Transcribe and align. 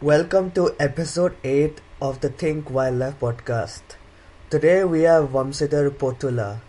Welcome 0.00 0.52
to 0.52 0.76
episode 0.78 1.36
8 1.42 1.80
of 2.00 2.20
the 2.20 2.28
Think 2.28 2.70
Wildlife 2.70 3.18
podcast. 3.18 3.82
Today 4.48 4.84
we 4.84 5.02
have 5.02 5.30
Vamsidhar 5.30 5.90
Pothula. 5.90 6.60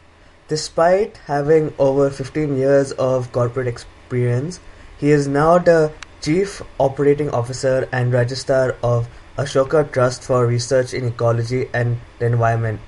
Despite 0.47 1.17
having 1.27 1.71
over 1.77 2.09
15 2.09 2.57
years 2.57 2.92
of 2.93 3.31
corporate 3.31 3.67
experience, 3.67 4.59
he 4.97 5.11
is 5.11 5.27
now 5.27 5.59
the 5.59 5.92
Chief 6.21 6.63
Operating 6.79 7.29
Officer 7.29 7.87
and 7.92 8.11
Registrar 8.11 8.75
of 8.81 9.07
Ashoka 9.38 9.91
Trust 9.91 10.23
for 10.23 10.48
Research 10.48 10.96
in 10.96 11.05
Ecology 11.05 11.70
and 11.71 12.00
the 12.18 12.25
Environment, 12.25 12.80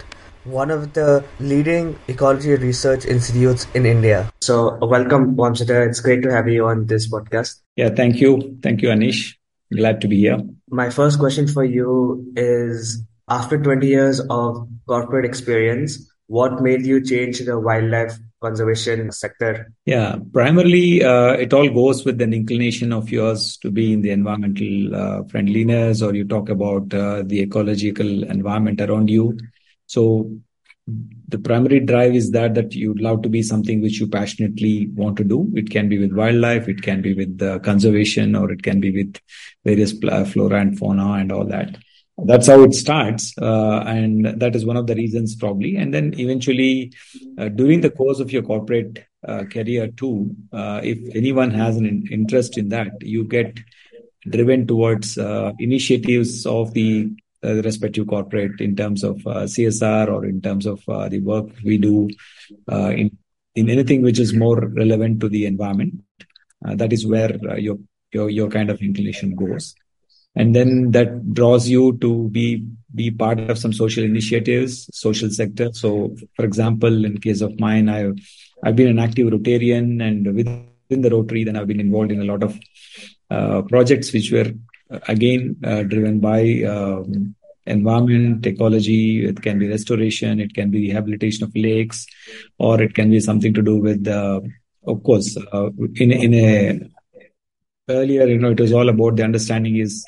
one 0.43 0.71
of 0.71 0.93
the 0.93 1.23
leading 1.39 1.99
ecology 2.07 2.55
research 2.55 3.05
institutes 3.05 3.67
in 3.75 3.85
India. 3.85 4.33
So, 4.41 4.79
welcome, 4.81 5.35
Vamsidhar. 5.35 5.87
It's 5.87 5.99
great 5.99 6.23
to 6.23 6.31
have 6.31 6.47
you 6.47 6.65
on 6.65 6.87
this 6.87 7.07
podcast. 7.07 7.61
Yeah, 7.75 7.89
thank 7.89 8.15
you. 8.19 8.57
Thank 8.63 8.81
you, 8.81 8.89
Anish. 8.89 9.35
Glad 9.75 10.01
to 10.01 10.07
be 10.07 10.17
here. 10.17 10.41
My 10.69 10.89
first 10.89 11.19
question 11.19 11.47
for 11.47 11.63
you 11.63 12.33
is 12.35 13.03
after 13.29 13.61
20 13.61 13.87
years 13.87 14.19
of 14.29 14.67
corporate 14.87 15.25
experience, 15.25 16.11
what 16.27 16.61
made 16.61 16.85
you 16.85 17.03
change 17.03 17.39
the 17.39 17.59
wildlife 17.59 18.17
conservation 18.41 19.11
sector? 19.11 19.71
Yeah, 19.85 20.17
primarily 20.33 21.03
uh, 21.03 21.33
it 21.33 21.53
all 21.53 21.69
goes 21.69 22.03
with 22.03 22.21
an 22.21 22.33
inclination 22.33 22.91
of 22.91 23.09
yours 23.11 23.57
to 23.57 23.71
be 23.71 23.93
in 23.93 24.01
the 24.01 24.11
environmental 24.11 24.95
uh, 24.95 25.23
friendliness, 25.25 26.01
or 26.01 26.15
you 26.15 26.25
talk 26.25 26.49
about 26.49 26.93
uh, 26.93 27.23
the 27.25 27.41
ecological 27.41 28.23
environment 28.23 28.81
around 28.81 29.09
you. 29.09 29.37
So 29.85 30.31
the 31.27 31.39
primary 31.39 31.79
drive 31.79 32.13
is 32.13 32.31
that 32.31 32.55
that 32.55 32.73
you'd 32.73 33.01
love 33.01 33.21
to 33.21 33.29
be 33.29 33.41
something 33.41 33.81
which 33.81 33.99
you 33.99 34.07
passionately 34.07 34.87
want 34.93 35.17
to 35.17 35.23
do. 35.23 35.49
It 35.55 35.69
can 35.69 35.87
be 35.87 35.97
with 35.97 36.13
wildlife, 36.13 36.67
it 36.67 36.81
can 36.81 37.01
be 37.01 37.13
with 37.13 37.41
uh, 37.41 37.59
conservation, 37.59 38.35
or 38.35 38.51
it 38.51 38.63
can 38.63 38.79
be 38.79 38.91
with 38.91 39.19
various 39.63 39.93
flora 39.93 40.59
and 40.61 40.77
fauna 40.77 41.13
and 41.13 41.31
all 41.31 41.45
that. 41.45 41.77
That's 42.23 42.47
how 42.47 42.61
it 42.63 42.73
starts, 42.73 43.33
uh, 43.41 43.83
and 43.87 44.25
that 44.39 44.55
is 44.55 44.65
one 44.65 44.77
of 44.77 44.85
the 44.85 44.95
reasons 44.95 45.35
probably. 45.35 45.75
And 45.75 45.93
then 45.93 46.13
eventually, 46.19 46.93
uh, 47.37 47.49
during 47.49 47.81
the 47.81 47.89
course 47.89 48.19
of 48.19 48.31
your 48.31 48.43
corporate 48.43 49.05
uh, 49.27 49.45
career 49.45 49.87
too, 49.87 50.35
uh, 50.51 50.81
if 50.83 51.15
anyone 51.15 51.51
has 51.51 51.77
an 51.77 52.07
interest 52.11 52.57
in 52.57 52.69
that, 52.69 52.91
you 53.01 53.23
get 53.23 53.57
driven 54.29 54.67
towards 54.67 55.17
uh, 55.17 55.53
initiatives 55.57 56.45
of 56.45 56.73
the 56.73 57.09
the 57.41 57.61
respective 57.63 58.07
corporate 58.07 58.59
in 58.61 58.75
terms 58.75 59.03
of 59.03 59.15
uh, 59.25 59.43
CSR 59.43 60.07
or 60.07 60.25
in 60.25 60.41
terms 60.41 60.65
of 60.65 60.81
uh, 60.87 61.09
the 61.09 61.19
work 61.19 61.47
we 61.63 61.77
do 61.77 62.09
in 62.69 63.17
in 63.53 63.69
anything 63.69 64.01
which 64.01 64.19
is 64.19 64.33
more 64.33 64.59
relevant 64.69 65.19
to 65.19 65.27
the 65.27 65.45
environment. 65.45 66.01
that 66.61 66.93
is 66.93 67.05
where 67.05 67.31
your 67.57 67.77
your 68.13 68.29
your 68.29 68.49
kind 68.49 68.69
of 68.69 68.81
inclination 68.81 69.35
goes 69.35 69.73
and 70.35 70.55
then 70.55 70.91
that 70.91 71.33
draws 71.33 71.67
you 71.67 71.97
to 71.97 72.29
be 72.29 72.65
be 72.95 73.11
part 73.11 73.39
of 73.39 73.57
some 73.57 73.73
social 73.73 74.03
initiatives 74.03 74.89
social 74.93 75.29
sector 75.29 75.71
so 75.73 76.15
for 76.35 76.45
example 76.45 77.05
in 77.05 77.19
case 77.19 77.41
of 77.41 77.59
mine 77.59 77.89
i've 77.89 78.15
i've 78.63 78.75
been 78.75 78.87
an 78.87 78.99
active 78.99 79.27
rotarian 79.27 80.01
and 80.07 80.33
within 80.35 81.01
the 81.01 81.09
rotary 81.09 81.43
then 81.43 81.55
i've 81.55 81.67
been 81.67 81.79
involved 81.79 82.11
in 82.11 82.21
a 82.21 82.25
lot 82.25 82.43
of 82.43 82.57
uh, 83.29 83.61
projects 83.63 84.11
which 84.13 84.31
were 84.31 84.47
uh, 84.49 84.70
again 85.07 85.55
uh, 85.63 85.83
driven 85.83 86.19
by 86.19 86.63
um, 86.63 87.35
environment 87.65 88.45
ecology 88.45 89.25
it 89.25 89.41
can 89.41 89.59
be 89.59 89.67
restoration 89.67 90.39
it 90.39 90.53
can 90.53 90.69
be 90.71 90.79
rehabilitation 90.87 91.43
of 91.43 91.55
lakes 91.55 92.05
or 92.57 92.81
it 92.81 92.93
can 92.93 93.09
be 93.09 93.19
something 93.19 93.53
to 93.53 93.61
do 93.61 93.77
with 93.77 94.07
uh, 94.07 94.39
of 94.87 95.03
course 95.03 95.37
uh, 95.53 95.69
in 95.95 96.11
in 96.11 96.33
a 96.33 96.79
earlier 97.89 98.25
you 98.27 98.39
know 98.39 98.51
it 98.51 98.59
was 98.59 98.73
all 98.73 98.89
about 98.89 99.15
the 99.15 99.23
understanding 99.23 99.77
is 99.77 100.03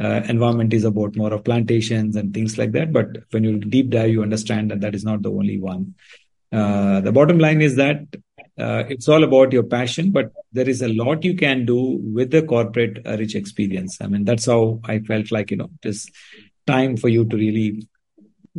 uh, 0.00 0.22
environment 0.28 0.72
is 0.72 0.84
about 0.84 1.16
more 1.16 1.32
of 1.32 1.44
plantations 1.44 2.16
and 2.16 2.32
things 2.32 2.56
like 2.56 2.72
that. 2.72 2.92
But 2.92 3.08
when 3.30 3.44
you 3.44 3.58
deep 3.58 3.90
dive, 3.90 4.10
you 4.10 4.22
understand 4.22 4.70
that 4.70 4.80
that 4.80 4.94
is 4.94 5.04
not 5.04 5.22
the 5.22 5.30
only 5.30 5.60
one. 5.60 5.94
Uh, 6.50 7.00
the 7.00 7.12
bottom 7.12 7.38
line 7.38 7.62
is 7.62 7.76
that 7.76 8.04
uh, 8.58 8.84
it's 8.88 9.08
all 9.08 9.24
about 9.24 9.52
your 9.52 9.62
passion, 9.62 10.10
but 10.10 10.32
there 10.52 10.68
is 10.68 10.82
a 10.82 10.88
lot 10.88 11.24
you 11.24 11.34
can 11.34 11.64
do 11.64 11.98
with 12.02 12.30
the 12.30 12.42
corporate 12.42 13.06
uh, 13.06 13.16
rich 13.16 13.34
experience. 13.34 13.98
I 14.00 14.06
mean, 14.06 14.24
that's 14.24 14.46
how 14.46 14.80
I 14.84 15.00
felt 15.00 15.32
like, 15.32 15.50
you 15.50 15.56
know, 15.56 15.70
just 15.82 16.10
time 16.66 16.96
for 16.96 17.08
you 17.08 17.24
to 17.24 17.36
really 17.36 17.88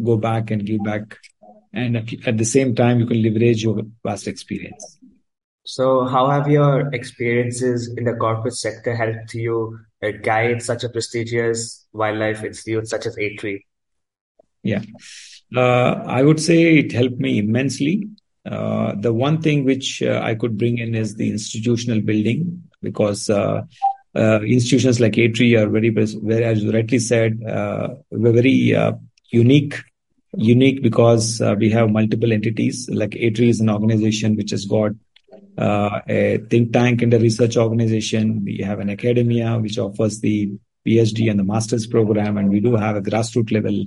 go 0.02 0.18
back 0.18 0.52
and 0.52 0.66
give 0.66 0.84
back. 0.84 1.18
And 1.74 1.98
at 2.26 2.38
the 2.38 2.46
same 2.46 2.76
time, 2.76 3.00
you 3.00 3.06
can 3.06 3.22
leverage 3.22 3.64
your 3.64 3.81
vast 4.04 4.28
experience. 4.28 5.00
So, 5.66 6.06
how 6.06 6.30
have 6.30 6.48
your 6.50 6.94
experiences 6.94 7.94
in 7.96 8.04
the 8.04 8.14
corporate 8.14 8.56
sector 8.56 8.96
helped 8.96 9.34
you 9.34 9.80
uh, 10.04 10.12
guide 10.22 10.62
such 10.62 10.84
a 10.84 10.90
prestigious 10.90 11.88
wildlife 11.94 12.44
institute 12.44 12.88
such 12.88 13.06
as 13.06 13.18
ATREE? 13.18 13.66
Yeah, 14.62 14.81
uh, 15.56 16.04
I 16.06 16.22
would 16.22 16.42
say 16.42 16.80
it 16.80 16.92
helped 16.92 17.18
me 17.18 17.40
immensely. 17.40 18.10
Uh, 18.46 18.94
the 18.96 19.14
one 19.14 19.42
thing 19.42 19.64
which 19.64 20.02
uh, 20.04 20.20
I 20.22 20.36
could 20.36 20.58
bring 20.58 20.78
in 20.78 20.96
is 20.96 21.16
the 21.16 21.30
institutional 21.30 22.02
building 22.02 22.64
because 22.81 23.30
uh, 23.30 23.64
institutions 24.16 25.00
like 25.00 25.18
ATREE 25.18 25.56
are 25.56 25.70
very, 25.70 25.90
very, 25.90 26.44
as 26.44 26.62
you 26.62 26.72
rightly 26.72 27.00
said, 27.00 27.40
we're 27.40 28.31
very 28.34 28.76
unique 29.31 29.81
unique 30.36 30.81
because 30.81 31.42
we 31.58 31.70
have 31.70 31.92
multiple 31.92 32.34
entities. 32.34 32.90
Like 32.92 33.16
ATREE 33.16 33.50
is 33.50 33.59
an 33.62 33.70
organization 33.70 34.36
which 34.36 34.52
has 34.52 34.66
got 34.66 34.92
a 35.58 36.40
think 36.50 36.74
tank 36.74 37.02
and 37.02 37.14
a 37.14 37.20
research 37.20 37.56
organization. 37.56 38.44
We 38.44 38.58
have 38.58 38.80
an 38.80 38.90
academia 38.90 39.58
which 39.58 39.78
offers 39.78 40.20
the 40.20 40.52
PhD 40.86 41.30
and 41.30 41.40
the 41.40 41.44
master's 41.44 41.88
program, 41.88 42.38
and 42.38 42.50
we 42.50 42.60
do 42.60 42.75
have 42.75 42.98
a 42.98 43.02
grassroots 43.02 43.52
level 43.52 43.86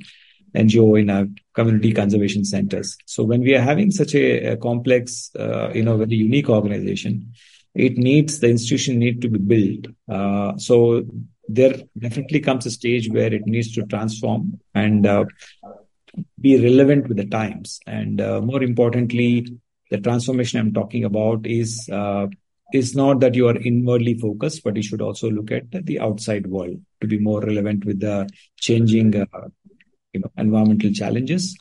NGO 0.57 1.01
in 1.01 1.11
our 1.11 1.27
community 1.55 1.93
conservation 1.93 2.45
centers. 2.45 2.97
So 3.07 3.25
when 3.25 3.41
we 3.41 3.55
are 3.55 3.61
having 3.61 3.91
such 3.91 4.15
a, 4.15 4.53
a 4.53 4.57
complex, 4.57 5.31
uh, 5.39 5.71
you 5.75 5.83
know, 5.83 5.97
very 5.97 6.15
unique 6.15 6.49
organization, 6.49 7.33
it 7.75 7.99
needs 7.99 8.41
the 8.41 8.49
institution 8.49 8.99
need 8.99 9.21
to 9.23 9.29
be 9.29 9.39
built. 9.39 9.95
Uh, 10.09 10.57
so 10.57 11.05
there 11.49 11.75
definitely 11.99 12.41
comes 12.41 12.67
a 12.67 12.71
stage 12.71 13.11
where 13.11 13.33
it 13.33 13.47
needs 13.47 13.73
to 13.75 13.83
transform 13.85 14.61
and 14.75 15.07
uh, 15.07 15.25
be 16.41 16.61
relevant 16.63 17.09
with 17.09 17.19
the 17.19 17.27
times, 17.27 17.81
and 17.87 18.21
uh, 18.21 18.41
more 18.41 18.63
importantly, 18.63 19.47
the 19.91 19.99
transformation 19.99 20.59
I'm 20.59 20.73
talking 20.73 21.05
about 21.05 21.47
is 21.47 21.89
uh, 21.93 22.27
is 22.73 22.97
not 22.97 23.21
that 23.21 23.35
you 23.35 23.47
are 23.49 23.57
inwardly 23.57 24.15
focused, 24.19 24.65
but 24.65 24.77
you 24.77 24.83
should 24.83 25.01
also 25.01 25.31
look 25.31 25.53
at 25.53 25.71
the 25.71 26.01
outside 26.01 26.47
world 26.47 26.81
to 27.01 27.07
be 27.07 27.19
more 27.19 27.41
relevant 27.41 27.85
with 27.85 28.01
the 28.01 28.29
changing, 28.57 29.15
uh, 29.15 29.49
you 30.17 30.21
know, 30.21 30.33
environmental 30.37 30.93
challenges. 30.93 31.57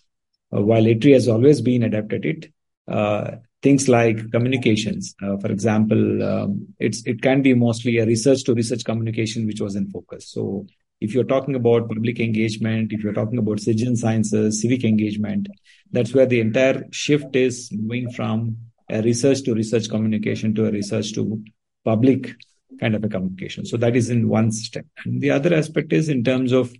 Uh, 0.56 0.62
while 0.62 0.86
ATREE 0.88 1.12
has 1.12 1.28
always 1.28 1.62
been 1.62 1.84
adept 1.84 2.14
at 2.14 2.26
it, 2.26 2.52
uh, 2.88 3.32
things 3.62 3.90
like 3.90 4.32
communications, 4.32 5.16
uh, 5.22 5.38
for 5.38 5.52
example, 5.52 6.24
um, 6.24 6.68
it's 6.80 7.06
it 7.06 7.22
can 7.22 7.42
be 7.42 7.54
mostly 7.54 7.98
a 7.98 8.06
research 8.06 8.44
to 8.46 8.54
research 8.54 8.86
communication 8.86 9.46
which 9.46 9.60
was 9.60 9.76
in 9.76 9.90
focus. 9.90 10.30
So 10.30 10.68
if 11.02 11.14
you're 11.14 11.32
talking 11.32 11.56
about 11.56 11.90
public 11.90 12.20
engagement, 12.20 12.94
if 12.94 13.04
you're 13.04 13.14
talking 13.14 13.40
about 13.40 13.60
citizen 13.60 13.96
sciences, 13.96 14.62
civic 14.62 14.84
engagement, 14.84 15.48
that's 15.92 16.14
where 16.14 16.26
the 16.26 16.40
entire 16.40 16.86
shift 16.92 17.36
is 17.36 17.70
moving 17.74 18.10
from 18.12 18.58
a 18.90 19.02
research 19.02 19.44
to 19.44 19.54
research 19.54 19.90
communication 19.90 20.56
to 20.56 20.68
a 20.68 20.72
research 20.72 21.14
to 21.14 21.44
public 21.84 22.36
kind 22.80 22.96
of 22.96 23.04
a 23.04 23.10
communication. 23.10 23.66
So 23.66 23.78
that 23.78 23.96
is 23.96 24.10
in 24.10 24.30
one 24.30 24.52
step. 24.52 24.86
And 25.06 25.22
the 25.22 25.32
other 25.32 25.54
aspect 25.54 25.94
is 25.94 26.10
in 26.10 26.24
terms 26.24 26.52
of 26.52 26.74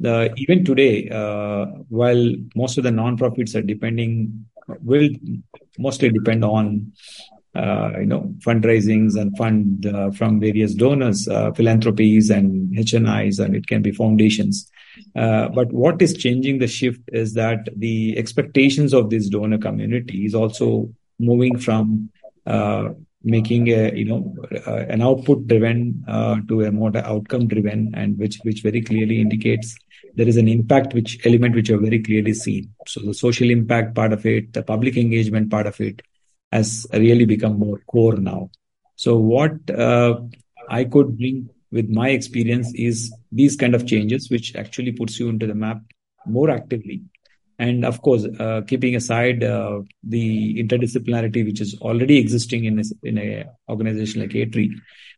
the 0.00 0.32
even 0.36 0.64
today, 0.64 1.08
uh, 1.08 1.66
while 1.88 2.32
most 2.54 2.78
of 2.78 2.84
the 2.84 2.90
non-profits 2.90 3.54
are 3.54 3.62
depending, 3.62 4.46
will 4.82 5.08
mostly 5.78 6.10
depend 6.10 6.44
on 6.44 6.92
uh, 7.54 7.92
you 7.98 8.06
know 8.06 8.34
fundraisings 8.38 9.18
and 9.18 9.36
fund 9.36 9.86
uh, 9.86 10.10
from 10.10 10.40
various 10.40 10.74
donors, 10.74 11.26
uh, 11.28 11.52
philanthropies 11.52 12.30
and 12.30 12.76
HNIs, 12.76 13.42
and 13.42 13.56
it 13.56 13.66
can 13.66 13.82
be 13.82 13.92
foundations. 13.92 14.70
Uh, 15.14 15.48
but 15.48 15.72
what 15.72 16.00
is 16.00 16.14
changing 16.14 16.58
the 16.58 16.66
shift 16.66 17.00
is 17.12 17.34
that 17.34 17.68
the 17.76 18.16
expectations 18.18 18.92
of 18.92 19.10
this 19.10 19.28
donor 19.28 19.58
community 19.58 20.24
is 20.24 20.34
also 20.34 20.90
moving 21.18 21.58
from 21.58 22.10
uh, 22.46 22.90
making 23.26 23.68
a 23.68 23.92
you 23.92 24.04
know 24.04 24.34
uh, 24.66 24.84
an 24.94 25.02
output 25.02 25.46
driven 25.48 26.04
uh, 26.06 26.36
to 26.48 26.62
a 26.62 26.70
more 26.70 26.96
outcome 26.96 27.48
driven 27.48 27.92
and 27.94 28.16
which 28.18 28.38
which 28.44 28.62
very 28.62 28.80
clearly 28.80 29.20
indicates 29.20 29.76
there 30.14 30.28
is 30.28 30.36
an 30.36 30.48
impact 30.48 30.94
which 30.94 31.18
element 31.26 31.54
which 31.54 31.68
are 31.68 31.78
very 31.78 32.02
clearly 32.02 32.32
seen. 32.32 32.72
So 32.86 33.00
the 33.00 33.12
social 33.12 33.50
impact 33.50 33.94
part 33.94 34.12
of 34.12 34.24
it 34.24 34.52
the 34.52 34.62
public 34.62 34.96
engagement 34.96 35.50
part 35.50 35.66
of 35.66 35.80
it 35.80 36.02
has 36.52 36.86
really 36.92 37.24
become 37.24 37.58
more 37.58 37.80
core 37.88 38.16
now. 38.16 38.50
So 38.94 39.16
what 39.16 39.68
uh, 39.70 40.20
i 40.68 40.84
could 40.84 41.18
bring 41.18 41.48
with 41.72 41.88
my 41.88 42.08
experience 42.10 42.72
is 42.74 43.12
these 43.32 43.56
kind 43.56 43.74
of 43.74 43.86
changes 43.86 44.30
which 44.30 44.54
actually 44.56 44.92
puts 44.92 45.18
you 45.20 45.28
into 45.28 45.46
the 45.46 45.54
map 45.54 45.78
more 46.26 46.50
actively 46.50 47.02
and 47.58 47.84
of 47.84 48.02
course 48.02 48.24
uh, 48.38 48.60
keeping 48.66 48.94
aside 48.96 49.42
uh, 49.42 49.80
the 50.02 50.62
interdisciplinarity 50.62 51.44
which 51.44 51.60
is 51.60 51.78
already 51.80 52.18
existing 52.18 52.64
in 52.64 52.78
a, 52.78 52.84
in 53.02 53.18
a 53.18 53.44
organization 53.68 54.20
like 54.20 54.34
ATREE 54.34 54.70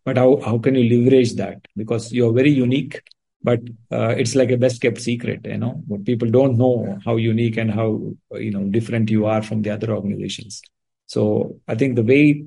but 0.08 0.16
how, 0.16 0.40
how 0.42 0.56
can 0.56 0.74
you 0.74 0.88
leverage 0.96 1.34
that? 1.34 1.58
Because 1.76 2.12
you're 2.12 2.32
very 2.32 2.50
unique 2.50 3.02
but 3.42 3.60
uh, 3.92 4.14
it's 4.16 4.34
like 4.34 4.50
a 4.50 4.56
best 4.56 4.80
kept 4.80 5.00
secret 5.00 5.40
you 5.44 5.58
know? 5.58 5.82
But 5.86 6.06
people 6.06 6.30
don't 6.30 6.56
know 6.56 6.98
how 7.04 7.16
unique 7.16 7.58
and 7.58 7.70
how 7.70 8.12
you 8.32 8.50
know 8.50 8.64
different 8.64 9.10
you 9.10 9.26
are 9.26 9.42
from 9.42 9.62
the 9.62 9.70
other 9.70 9.94
organizations. 9.94 10.62
So 11.06 11.60
i 11.68 11.74
think 11.74 11.96
the 11.96 12.02
way 12.02 12.44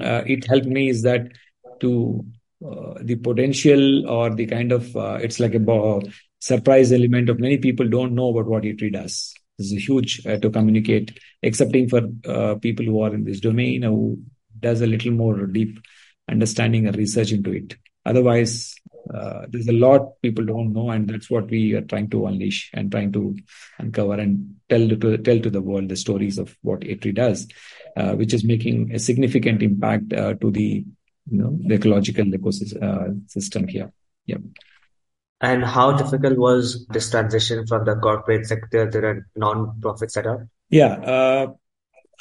uh, 0.00 0.22
it 0.26 0.46
helped 0.46 0.66
me 0.66 0.88
is 0.88 1.02
that 1.02 1.32
to 1.80 2.24
uh, 2.64 2.94
the 3.00 3.16
potential 3.16 4.08
or 4.08 4.30
the 4.34 4.46
kind 4.46 4.70
of 4.70 4.96
uh, 4.96 5.18
it's 5.20 5.40
like 5.40 5.54
a 5.54 5.60
surprise 6.40 6.90
element 6.90 7.28
of 7.28 7.38
many 7.38 7.58
people 7.58 7.88
don't 7.88 8.14
know 8.14 8.30
about 8.30 8.46
what 8.46 8.64
ATREE 8.64 8.90
does. 8.90 9.34
This 9.58 9.72
is 9.72 9.86
huge 9.86 10.26
uh, 10.26 10.38
to 10.38 10.50
communicate 10.50 11.18
excepting 11.42 11.88
for 11.88 12.02
uh, 12.26 12.54
people 12.56 12.86
who 12.86 13.02
are 13.02 13.14
in 13.14 13.24
this 13.24 13.40
domain 13.40 13.82
who 13.82 14.18
does 14.58 14.80
a 14.80 14.86
little 14.86 15.12
more 15.12 15.46
deep 15.46 15.78
understanding 16.30 16.86
and 16.86 16.96
research 16.96 17.32
into 17.32 17.52
it. 17.52 17.76
Otherwise 18.06 18.74
uh, 19.12 19.44
there's 19.48 19.68
a 19.68 19.72
lot 19.72 20.20
people 20.22 20.44
don't 20.44 20.72
know 20.72 20.90
and 20.90 21.08
that's 21.08 21.30
what 21.30 21.50
we 21.50 21.74
are 21.74 21.82
trying 21.82 22.08
to 22.08 22.26
unleash 22.26 22.70
and 22.72 22.90
trying 22.90 23.12
to 23.12 23.36
uncover 23.78 24.14
and 24.14 24.56
tell 24.68 24.88
to 24.88 25.18
tell 25.18 25.40
to 25.40 25.50
the 25.50 25.60
world 25.60 25.88
the 25.88 25.96
stories 25.96 26.38
of 26.38 26.56
what 26.62 26.82
ATREE 26.82 27.12
does 27.12 27.48
uh, 27.96 28.12
which 28.12 28.32
is 28.32 28.44
making 28.44 28.94
a 28.94 28.98
significant 28.98 29.62
impact 29.62 30.12
uh, 30.12 30.34
to 30.34 30.50
the 30.50 30.84
you 31.30 31.38
know 31.38 31.58
the 31.66 31.74
ecological 31.74 32.24
ecosystem 32.24 33.64
uh, 33.64 33.66
here. 33.66 33.92
Yeah 34.26 34.38
and 35.40 35.64
how 35.64 35.92
difficult 35.92 36.36
was 36.38 36.86
this 36.88 37.10
transition 37.10 37.66
from 37.66 37.84
the 37.84 37.96
corporate 37.96 38.46
sector 38.46 38.90
to 38.90 39.00
the 39.00 39.24
non-profit 39.36 40.10
setup? 40.10 40.40
Yeah 40.68 40.94
uh, 40.94 41.46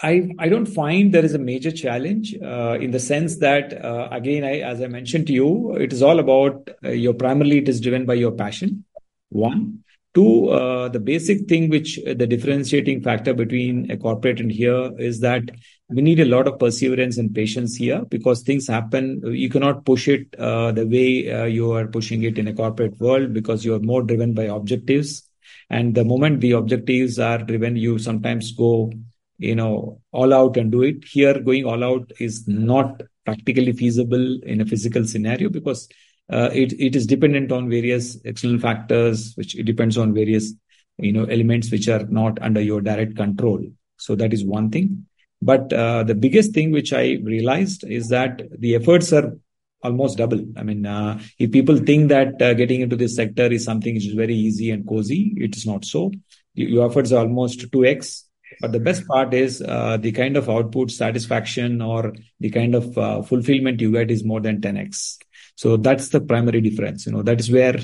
I, 0.02 0.32
I 0.40 0.48
don't 0.48 0.66
find 0.66 1.14
there 1.14 1.26
is 1.26 1.34
a 1.34 1.40
major 1.40 1.72
challenge 1.72 2.34
uh, 2.42 2.78
in 2.80 2.92
the 2.92 3.00
sense 3.00 3.38
that 3.38 3.84
uh, 3.84 4.08
again 4.12 4.44
I, 4.44 4.60
as 4.60 4.82
I 4.82 4.88
mentioned 4.88 5.28
to 5.28 5.34
you 5.34 5.76
it 5.76 5.92
is 5.92 6.02
all 6.02 6.20
about 6.20 6.70
uh, 6.84 6.90
your 6.90 7.14
primarily 7.14 7.58
it 7.58 7.70
is 7.70 7.82
driven 7.82 8.06
by 8.06 8.14
your 8.14 8.32
passion 8.32 8.86
one 9.30 9.84
two 10.14 10.50
uh, 10.50 10.90
the 10.90 11.00
basic 11.00 11.48
thing 11.48 11.70
which 11.70 12.00
uh, 12.00 12.14
the 12.14 12.26
differentiating 12.26 13.02
factor 13.02 13.34
between 13.34 13.90
a 13.92 13.98
corporate 13.98 14.40
and 14.40 14.52
here 14.52 14.92
is 14.98 15.20
that 15.20 15.44
we 15.90 16.02
need 16.02 16.20
a 16.20 16.26
lot 16.26 16.48
of 16.48 16.60
perseverance 16.60 17.18
and 17.18 17.34
patience 17.34 17.76
here 17.76 18.04
because 18.10 18.42
things 18.42 18.68
happen. 18.68 19.22
You 19.26 19.50
cannot 19.50 19.86
push 19.86 20.08
it 20.08 20.36
uh, 20.38 20.72
the 20.72 20.86
way 20.86 21.50
you 21.50 21.72
are 21.72 21.88
pushing 21.88 22.24
it 22.24 22.38
in 22.38 22.48
a 22.48 22.54
corporate 22.54 23.00
world 23.00 23.34
because 23.34 23.66
you 23.66 23.74
are 23.74 23.80
more 23.80 24.04
driven 24.04 24.34
by 24.34 24.44
objectives. 24.44 25.24
And 25.72 25.96
the 25.96 26.06
moment 26.06 26.42
the 26.42 26.52
objectives 26.52 27.18
are 27.18 27.40
driven 27.40 27.76
you 27.76 27.98
sometimes 27.98 28.52
go 28.52 28.92
you 29.40 29.56
know 29.56 30.02
all 30.12 30.34
out 30.34 30.58
and 30.58 30.72
do 30.72 30.84
it. 30.84 31.06
Here 31.06 31.40
going 31.40 31.66
all 31.66 31.84
out 31.84 32.12
is 32.20 32.48
not 32.48 33.02
practically 33.26 33.74
feasible 33.74 34.40
in 34.44 34.62
a 34.62 34.66
physical 34.66 35.06
scenario 35.06 35.50
because 35.50 35.88
uh, 36.32 36.50
it, 36.54 36.74
it 36.80 36.96
is 36.96 37.08
dependent 37.08 37.52
on 37.52 37.70
various 37.70 38.18
external 38.24 38.60
factors 38.60 39.34
which 39.36 39.58
it 39.58 39.64
depends 39.64 39.98
on 39.98 40.14
various 40.14 40.54
you 40.98 41.14
know 41.14 41.24
elements 41.26 41.72
which 41.72 41.88
are 41.88 42.06
not 42.06 42.42
under 42.42 42.62
your 42.62 42.82
direct 42.82 43.16
control. 43.16 43.64
So 43.98 44.16
that 44.16 44.34
is 44.34 44.46
one 44.46 44.70
thing. 44.70 45.06
But 45.42 45.72
uh, 45.72 46.04
the 46.04 46.16
biggest 46.16 46.54
thing 46.54 46.72
which 46.72 46.92
i 46.92 47.18
realized 47.24 47.86
is 47.86 48.10
that 48.10 48.42
the 48.60 48.76
efforts 48.76 49.14
are 49.14 49.38
almost 49.82 50.18
double. 50.18 50.46
I 50.58 50.64
mean 50.64 50.86
uh, 50.86 51.20
if 51.38 51.52
people 51.52 51.78
think 51.78 52.10
that 52.10 52.42
uh, 52.42 52.54
getting 52.54 52.82
into 52.82 52.96
this 52.96 53.16
sector 53.16 53.46
is 53.46 53.64
something 53.64 53.96
which 53.96 54.08
is 54.08 54.14
very 54.14 54.36
easy 54.36 54.72
and 54.72 54.88
cozy 54.88 55.34
it 55.38 55.56
is 55.56 55.66
not 55.66 55.86
so. 55.86 56.12
Your 56.54 56.90
efforts 56.90 57.12
are 57.12 57.20
almost 57.20 57.72
2x 57.72 58.24
but 58.60 58.72
the 58.72 58.80
best 58.80 59.08
part 59.08 59.34
is 59.34 59.62
uh, 59.62 59.98
the 59.98 60.12
kind 60.12 60.36
of 60.36 60.50
output 60.50 60.92
satisfaction 60.92 61.82
or 61.82 62.14
the 62.40 62.50
kind 62.50 62.76
of 62.76 62.98
uh, 62.98 63.22
fulfillment 63.22 63.80
you 63.80 63.92
get 63.92 64.12
is 64.12 64.24
more 64.24 64.42
than 64.42 64.60
10x. 64.60 65.18
So 65.62 65.76
that's 65.76 66.08
the 66.08 66.22
primary 66.22 66.62
difference. 66.62 67.06
You 67.06 67.12
know, 67.12 67.22
that 67.24 67.42
is 67.42 67.52
where 67.52 67.78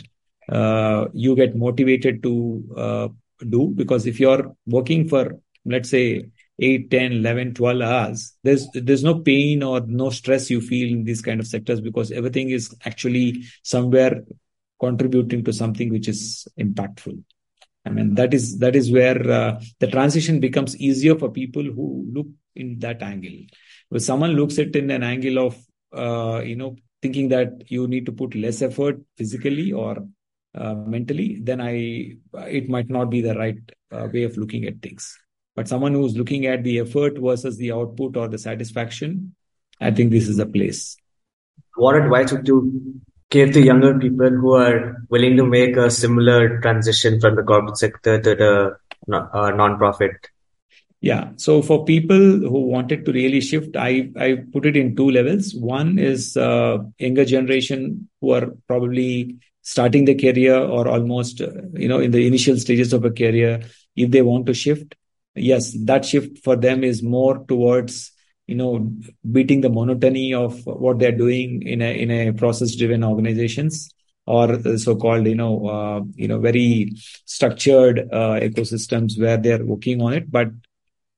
uh, 0.48 1.07
you 1.12 1.36
get 1.36 1.57
motivated 1.57 2.24
to 2.24 2.33
uh, 2.77 3.07
do 3.50 3.74
because 3.75 4.06
if 4.06 4.18
you're 4.18 4.56
working 4.66 5.10
for, 5.10 5.38
let's 5.66 5.89
say, 5.89 6.30
8 6.57 6.89
10 6.89 7.12
11 7.12 7.54
12 7.54 7.81
hours 7.81 8.38
there's 8.42 8.69
there's 8.74 9.04
no 9.04 9.19
pain 9.19 9.62
or 9.62 9.81
no 9.81 10.10
stress 10.10 10.50
you 10.50 10.62
feel 10.62 10.89
in 10.89 11.04
these 11.04 11.22
kind 11.22 11.42
of 11.42 11.48
sectors 11.48 11.81
because 11.81 12.13
everything 12.13 12.50
is 12.50 12.74
actually 12.86 13.44
somewhere 13.62 14.24
contributing 14.80 15.44
to 15.44 15.51
something 15.51 15.89
which 15.89 16.07
is 16.07 16.48
impactful 16.57 17.22
I 17.86 17.89
mean, 17.89 18.16
that 18.16 18.33
is 18.33 18.57
that 18.60 18.75
is 18.75 18.92
where 18.92 19.19
uh, 19.30 19.62
the 19.80 19.88
transition 19.88 20.39
becomes 20.39 20.75
easier 20.77 21.16
for 21.16 21.30
people 21.30 21.63
who 21.63 22.07
look 22.12 22.27
in 22.56 22.80
that 22.80 23.04
angle. 23.04 23.38
When 23.89 24.00
someone 24.00 24.31
looks 24.31 24.57
at 24.57 24.75
in 24.75 24.89
an 24.89 25.04
angle 25.04 25.38
of 25.48 25.54
uh, 25.94 26.42
you 26.44 26.56
know 26.56 26.77
thinking 27.05 27.29
that 27.29 27.71
you 27.75 27.87
need 27.87 28.05
to 28.07 28.17
put 28.21 28.35
less 28.35 28.61
effort 28.67 28.99
physically 29.17 29.71
or 29.71 29.93
uh, 30.55 30.73
mentally, 30.73 31.39
then 31.41 31.61
I 31.61 31.73
it 32.59 32.69
might 32.69 32.89
not 32.89 33.09
be 33.15 33.21
the 33.21 33.35
right 33.35 33.59
uh, 33.91 34.07
way 34.13 34.23
of 34.23 34.37
looking 34.37 34.65
at 34.65 34.81
things. 34.81 35.17
But 35.55 35.67
someone 35.67 35.93
who's 35.93 36.17
looking 36.17 36.45
at 36.45 36.63
the 36.63 36.79
effort 36.79 37.17
versus 37.17 37.57
the 37.57 37.71
output 37.71 38.17
or 38.17 38.27
the 38.27 38.37
satisfaction, 38.37 39.35
I 39.79 39.91
think 39.91 40.11
this 40.11 40.27
is 40.27 40.39
a 40.39 40.45
place. 40.45 40.97
What 41.75 41.95
advice 41.95 42.31
would 42.31 42.47
you 42.47 43.01
give 43.29 43.53
to 43.53 43.61
younger 43.61 43.97
people 43.99 44.29
who 44.29 44.53
are 44.55 45.05
willing 45.09 45.37
to 45.37 45.45
make 45.45 45.77
a 45.77 45.89
similar 45.89 46.59
transition 46.61 47.19
from 47.19 47.35
the 47.35 47.43
corporate 47.43 47.77
sector 47.77 48.21
to 48.21 48.35
the 48.35 48.53
uh, 49.13 49.51
non-profit? 49.51 50.11
Yeah. 51.05 51.33
So 51.35 51.61
for 51.61 51.85
people 51.85 52.17
who 52.17 52.65
wanted 52.65 53.05
to 53.05 53.11
really 53.11 53.39
shift, 53.39 53.75
I, 53.77 54.09
I 54.17 54.37
put 54.51 54.65
it 54.65 54.75
in 54.75 54.95
two 54.95 55.11
levels. 55.11 55.53
One 55.53 55.99
is 55.99 56.35
uh, 56.35 56.79
younger 56.97 57.25
generation 57.25 58.09
who 58.21 58.31
are 58.31 58.47
probably 58.67 59.37
starting 59.61 60.05
the 60.05 60.15
career 60.15 60.57
or 60.57 60.87
almost, 60.87 61.41
uh, 61.41 61.51
you 61.73 61.87
know, 61.87 61.99
in 61.99 62.09
the 62.09 62.25
initial 62.25 62.57
stages 62.57 62.91
of 62.91 63.05
a 63.05 63.11
career. 63.11 63.61
If 63.95 64.09
they 64.09 64.23
want 64.23 64.47
to 64.47 64.55
shift, 64.55 64.95
yes, 65.35 65.75
that 65.85 66.05
shift 66.05 66.39
for 66.43 66.55
them 66.55 66.83
is 66.83 67.03
more 67.03 67.45
towards 67.45 68.11
you 68.47 68.55
know 68.55 68.91
beating 69.31 69.61
the 69.61 69.69
monotony 69.69 70.31
of 70.33 70.63
what 70.65 70.99
they're 70.99 71.11
doing 71.11 71.63
in 71.63 71.81
a 71.81 71.99
in 71.99 72.11
a 72.11 72.31
process 72.31 72.75
driven 72.75 73.03
organizations 73.03 73.89
or 74.27 74.61
so 74.77 74.95
called 74.95 75.25
you 75.25 75.33
know 75.33 75.65
uh, 75.67 76.01
you 76.13 76.27
know 76.27 76.37
very 76.39 76.93
structured 77.25 78.07
uh, 78.13 78.39
ecosystems 78.39 79.19
where 79.19 79.37
they're 79.37 79.65
working 79.65 79.99
on 79.99 80.13
it 80.13 80.29
but 80.29 80.49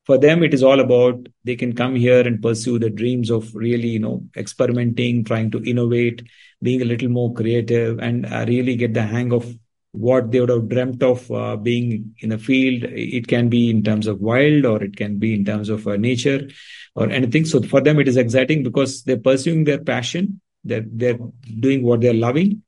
for 0.07 0.17
them 0.17 0.41
it 0.41 0.53
is 0.53 0.63
all 0.63 0.79
about 0.79 1.27
they 1.43 1.55
can 1.55 1.73
come 1.75 1.95
here 1.95 2.21
and 2.25 2.41
pursue 2.41 2.79
the 2.79 2.89
dreams 2.89 3.29
of 3.29 3.53
really 3.53 3.89
you 3.89 3.99
know 3.99 4.23
experimenting 4.35 5.23
trying 5.23 5.51
to 5.51 5.63
innovate 5.63 6.23
being 6.63 6.81
a 6.81 6.85
little 6.85 7.09
more 7.09 7.33
creative 7.33 7.99
and 7.99 8.25
uh, 8.25 8.43
really 8.47 8.75
get 8.75 8.93
the 8.93 9.03
hang 9.03 9.31
of 9.31 9.55
what 9.91 10.31
they 10.31 10.39
would 10.39 10.49
have 10.49 10.69
dreamt 10.69 11.01
of 11.01 11.29
uh, 11.31 11.55
being 11.55 12.15
in 12.19 12.31
a 12.31 12.37
field. 12.37 12.83
It 12.83 13.27
can 13.27 13.49
be 13.49 13.69
in 13.69 13.83
terms 13.83 14.07
of 14.07 14.21
wild 14.21 14.65
or 14.65 14.83
it 14.83 14.95
can 14.95 15.17
be 15.17 15.33
in 15.33 15.43
terms 15.43 15.69
of 15.69 15.87
uh, 15.87 15.95
nature 15.95 16.47
or 16.95 17.09
anything. 17.09 17.45
So 17.45 17.61
for 17.63 17.81
them, 17.81 17.99
it 17.99 18.07
is 18.07 18.17
exciting 18.17 18.63
because 18.63 19.03
they're 19.03 19.17
pursuing 19.17 19.63
their 19.63 19.79
passion. 19.83 20.39
They're, 20.63 20.85
they're 20.85 21.17
doing 21.59 21.83
what 21.83 22.01
they're 22.01 22.13
loving. 22.13 22.63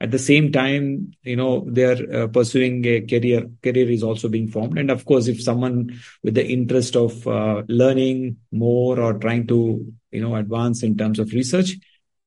At 0.00 0.10
the 0.10 0.18
same 0.18 0.50
time, 0.50 1.12
you 1.22 1.36
know, 1.36 1.64
they're 1.68 2.22
uh, 2.22 2.26
pursuing 2.28 2.84
a 2.86 3.02
career. 3.02 3.46
Career 3.62 3.90
is 3.90 4.02
also 4.02 4.28
being 4.28 4.48
formed. 4.48 4.78
And 4.78 4.90
of 4.90 5.04
course, 5.04 5.28
if 5.28 5.42
someone 5.42 6.00
with 6.22 6.34
the 6.34 6.46
interest 6.46 6.96
of 6.96 7.26
uh, 7.26 7.62
learning 7.68 8.38
more 8.50 8.98
or 8.98 9.14
trying 9.14 9.46
to, 9.48 9.92
you 10.10 10.20
know, 10.20 10.36
advance 10.36 10.82
in 10.82 10.96
terms 10.96 11.18
of 11.18 11.32
research, 11.32 11.76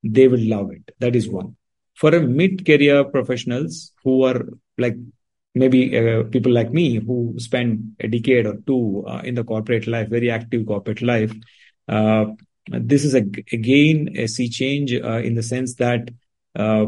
they 0.03 0.27
will 0.27 0.47
love 0.47 0.71
it. 0.71 0.93
That 0.99 1.15
is 1.15 1.27
one 1.27 1.55
for 1.95 2.13
a 2.15 2.21
mid-career 2.21 3.05
professionals 3.05 3.91
who 4.03 4.23
are 4.23 4.45
like 4.77 4.95
maybe 5.55 5.97
uh, 5.97 6.23
people 6.23 6.51
like 6.51 6.71
me 6.71 6.95
who 6.95 7.35
spend 7.37 7.95
a 7.99 8.07
decade 8.07 8.47
or 8.47 8.57
two 8.65 9.03
uh, 9.07 9.21
in 9.23 9.35
the 9.35 9.43
corporate 9.43 9.87
life, 9.87 10.09
very 10.09 10.31
active 10.31 10.65
corporate 10.65 11.01
life, 11.01 11.31
uh, 11.87 12.25
this 12.67 13.03
is 13.03 13.13
a, 13.13 13.19
again 13.51 14.09
a 14.15 14.27
sea 14.27 14.49
change 14.49 14.93
uh, 14.93 15.19
in 15.19 15.35
the 15.35 15.43
sense 15.43 15.75
that 15.75 16.09
uh, 16.55 16.85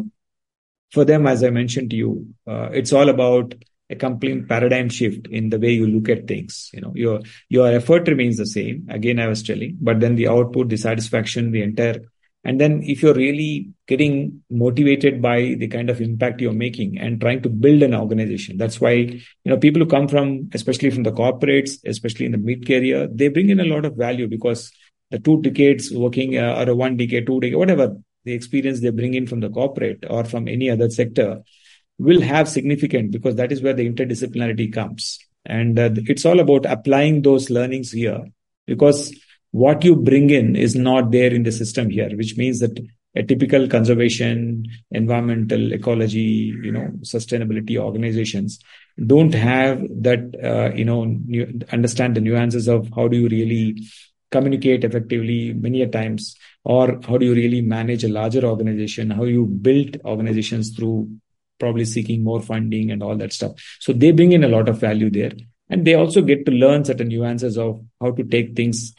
for 0.91 1.05
them, 1.05 1.27
as 1.27 1.43
I 1.43 1.49
mentioned 1.49 1.89
to 1.91 1.95
you, 1.95 2.27
uh, 2.47 2.69
it's 2.71 2.93
all 2.93 3.09
about 3.09 3.55
a 3.89 3.95
complete 3.95 4.47
paradigm 4.47 4.89
shift 4.89 5.27
in 5.27 5.49
the 5.49 5.59
way 5.59 5.71
you 5.71 5.87
look 5.87 6.09
at 6.09 6.27
things. 6.27 6.71
You 6.73 6.81
know, 6.81 6.91
your 6.95 7.21
your 7.49 7.67
effort 7.67 8.07
remains 8.07 8.37
the 8.37 8.45
same. 8.45 8.87
Again, 8.89 9.19
I 9.19 9.27
was 9.27 9.43
telling, 9.43 9.77
but 9.79 9.99
then 9.99 10.15
the 10.15 10.27
output, 10.27 10.69
the 10.69 10.77
satisfaction, 10.77 11.51
the 11.51 11.61
entire 11.61 12.01
and 12.45 12.61
then 12.61 12.83
if 12.83 13.01
you're 13.01 13.15
really 13.15 13.73
getting 13.87 14.43
motivated 14.51 15.19
by 15.19 15.55
the 15.57 15.67
kind 15.67 15.89
of 15.89 15.99
impact 15.99 16.39
you're 16.39 16.53
making 16.53 16.99
and 16.99 17.19
trying 17.19 17.41
to 17.41 17.49
build 17.49 17.81
an 17.81 17.95
organization, 17.95 18.57
that's 18.57 18.79
why, 18.79 18.91
you 18.91 19.21
know, 19.45 19.57
people 19.57 19.81
who 19.81 19.87
come 19.87 20.07
from, 20.07 20.51
especially 20.53 20.91
from 20.91 21.01
the 21.01 21.11
corporates, 21.11 21.79
especially 21.85 22.27
in 22.27 22.33
the 22.33 22.37
mid 22.37 22.67
career, 22.67 23.07
they 23.11 23.29
bring 23.29 23.49
in 23.49 23.59
a 23.59 23.65
lot 23.65 23.83
of 23.83 23.95
value 23.95 24.27
because 24.27 24.71
the 25.09 25.17
two 25.17 25.41
decades 25.41 25.91
working 25.91 26.37
uh, 26.37 26.63
or 26.63 26.69
a 26.69 26.75
one 26.75 26.95
decade, 26.97 27.25
two 27.25 27.39
decade, 27.39 27.55
whatever 27.55 27.97
the 28.25 28.33
experience 28.33 28.81
they 28.81 28.89
bring 28.89 29.13
in 29.13 29.27
from 29.27 29.39
the 29.39 29.49
corporate 29.49 30.03
or 30.09 30.23
from 30.25 30.47
any 30.47 30.69
other 30.69 30.89
sector 30.89 31.41
will 31.97 32.21
have 32.21 32.49
significant 32.49 33.11
because 33.11 33.35
that 33.35 33.51
is 33.51 33.61
where 33.61 33.73
the 33.73 33.89
interdisciplinarity 33.89 34.73
comes. 34.73 35.19
And 35.45 35.79
uh, 35.79 35.91
it's 35.95 36.25
all 36.25 36.39
about 36.39 36.65
applying 36.65 37.21
those 37.21 37.49
learnings 37.49 37.91
here 37.91 38.25
because 38.65 39.15
what 39.51 39.83
you 39.85 39.95
bring 39.95 40.31
in 40.31 40.55
is 40.55 40.75
not 40.75 41.11
there 41.11 41.33
in 41.33 41.43
the 41.43 41.51
system 41.51 41.89
here, 41.89 42.09
which 42.17 42.35
means 42.35 42.59
that 42.59 42.77
a 43.15 43.23
typical 43.23 43.67
conservation, 43.69 44.65
environmental, 44.91 45.71
ecology, 45.71 46.53
you 46.61 46.71
know, 46.71 46.91
sustainability 47.01 47.77
organizations 47.77 48.59
don't 49.05 49.33
have 49.33 49.81
that, 50.01 50.35
uh, 50.43 50.75
you 50.75 50.83
know, 50.83 51.03
understand 51.71 52.15
the 52.15 52.21
nuances 52.21 52.67
of 52.67 52.89
how 52.93 53.07
do 53.07 53.17
you 53.17 53.29
really 53.29 53.81
communicate 54.31 54.83
effectively 54.83 55.53
many 55.53 55.81
a 55.81 55.87
times, 55.87 56.35
or 56.65 56.99
how 57.07 57.17
do 57.17 57.25
you 57.25 57.35
really 57.35 57.61
manage 57.61 58.03
a 58.03 58.09
larger 58.09 58.43
organization, 58.43 59.11
how 59.11 59.23
you 59.23 59.45
build 59.45 59.97
organizations 60.03 60.75
through 60.75 61.07
probably 61.59 61.85
seeking 61.85 62.23
more 62.23 62.41
funding 62.41 62.91
and 62.91 63.03
all 63.03 63.15
that 63.15 63.31
stuff. 63.31 63.51
So 63.79 63.93
they 63.93 64.11
bring 64.11 64.31
in 64.31 64.43
a 64.43 64.49
lot 64.49 64.67
of 64.67 64.79
value 64.79 65.11
there. 65.11 65.31
And 65.69 65.85
they 65.85 65.93
also 65.93 66.21
get 66.21 66.45
to 66.47 66.51
learn 66.51 66.83
certain 66.83 67.07
nuances 67.07 67.57
of 67.57 67.85
how 68.01 68.11
to 68.11 68.23
take 68.23 68.55
things 68.55 68.95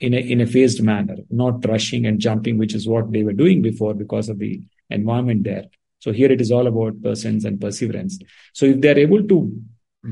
in 0.00 0.12
a, 0.12 0.18
in 0.18 0.40
a 0.40 0.46
phased 0.46 0.82
manner, 0.82 1.16
not 1.30 1.64
rushing 1.66 2.04
and 2.04 2.20
jumping, 2.20 2.58
which 2.58 2.74
is 2.74 2.88
what 2.88 3.12
they 3.12 3.22
were 3.22 3.32
doing 3.32 3.62
before 3.62 3.94
because 3.94 4.28
of 4.28 4.38
the 4.38 4.60
environment 4.90 5.44
there. 5.44 5.66
So 6.00 6.12
here 6.12 6.30
it 6.30 6.40
is 6.40 6.50
all 6.50 6.66
about 6.66 7.00
persons 7.02 7.44
and 7.44 7.60
perseverance. 7.60 8.18
So 8.52 8.66
if 8.66 8.80
they're 8.80 8.98
able 8.98 9.26
to 9.26 9.62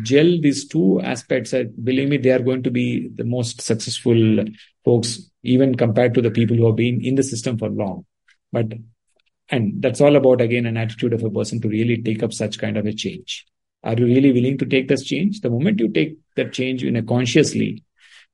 gel 0.02 0.40
these 0.40 0.66
two 0.68 1.00
aspects, 1.00 1.52
believe 1.82 2.08
me, 2.08 2.16
they 2.16 2.30
are 2.30 2.42
going 2.42 2.62
to 2.62 2.70
be 2.70 3.08
the 3.14 3.24
most 3.24 3.60
successful 3.60 4.44
folks, 4.84 5.30
even 5.42 5.74
compared 5.74 6.14
to 6.14 6.22
the 6.22 6.30
people 6.30 6.56
who 6.56 6.66
have 6.66 6.76
been 6.76 7.04
in 7.04 7.14
the 7.14 7.22
system 7.22 7.58
for 7.58 7.68
long. 7.68 8.04
But 8.52 8.72
and 9.48 9.80
that's 9.80 10.00
all 10.00 10.16
about 10.16 10.40
again 10.40 10.66
an 10.66 10.76
attitude 10.76 11.12
of 11.12 11.22
a 11.22 11.30
person 11.30 11.60
to 11.60 11.68
really 11.68 12.02
take 12.02 12.22
up 12.22 12.32
such 12.32 12.58
kind 12.58 12.76
of 12.76 12.86
a 12.86 12.92
change. 12.92 13.46
Are 13.84 13.94
you 13.94 14.06
really 14.06 14.32
willing 14.32 14.58
to 14.58 14.66
take 14.66 14.88
this 14.88 15.04
change? 15.04 15.40
The 15.40 15.50
moment 15.50 15.78
you 15.78 15.88
take 15.88 16.18
that 16.34 16.52
change 16.52 16.82
in 16.82 16.96
a 16.96 17.02
consciously, 17.02 17.84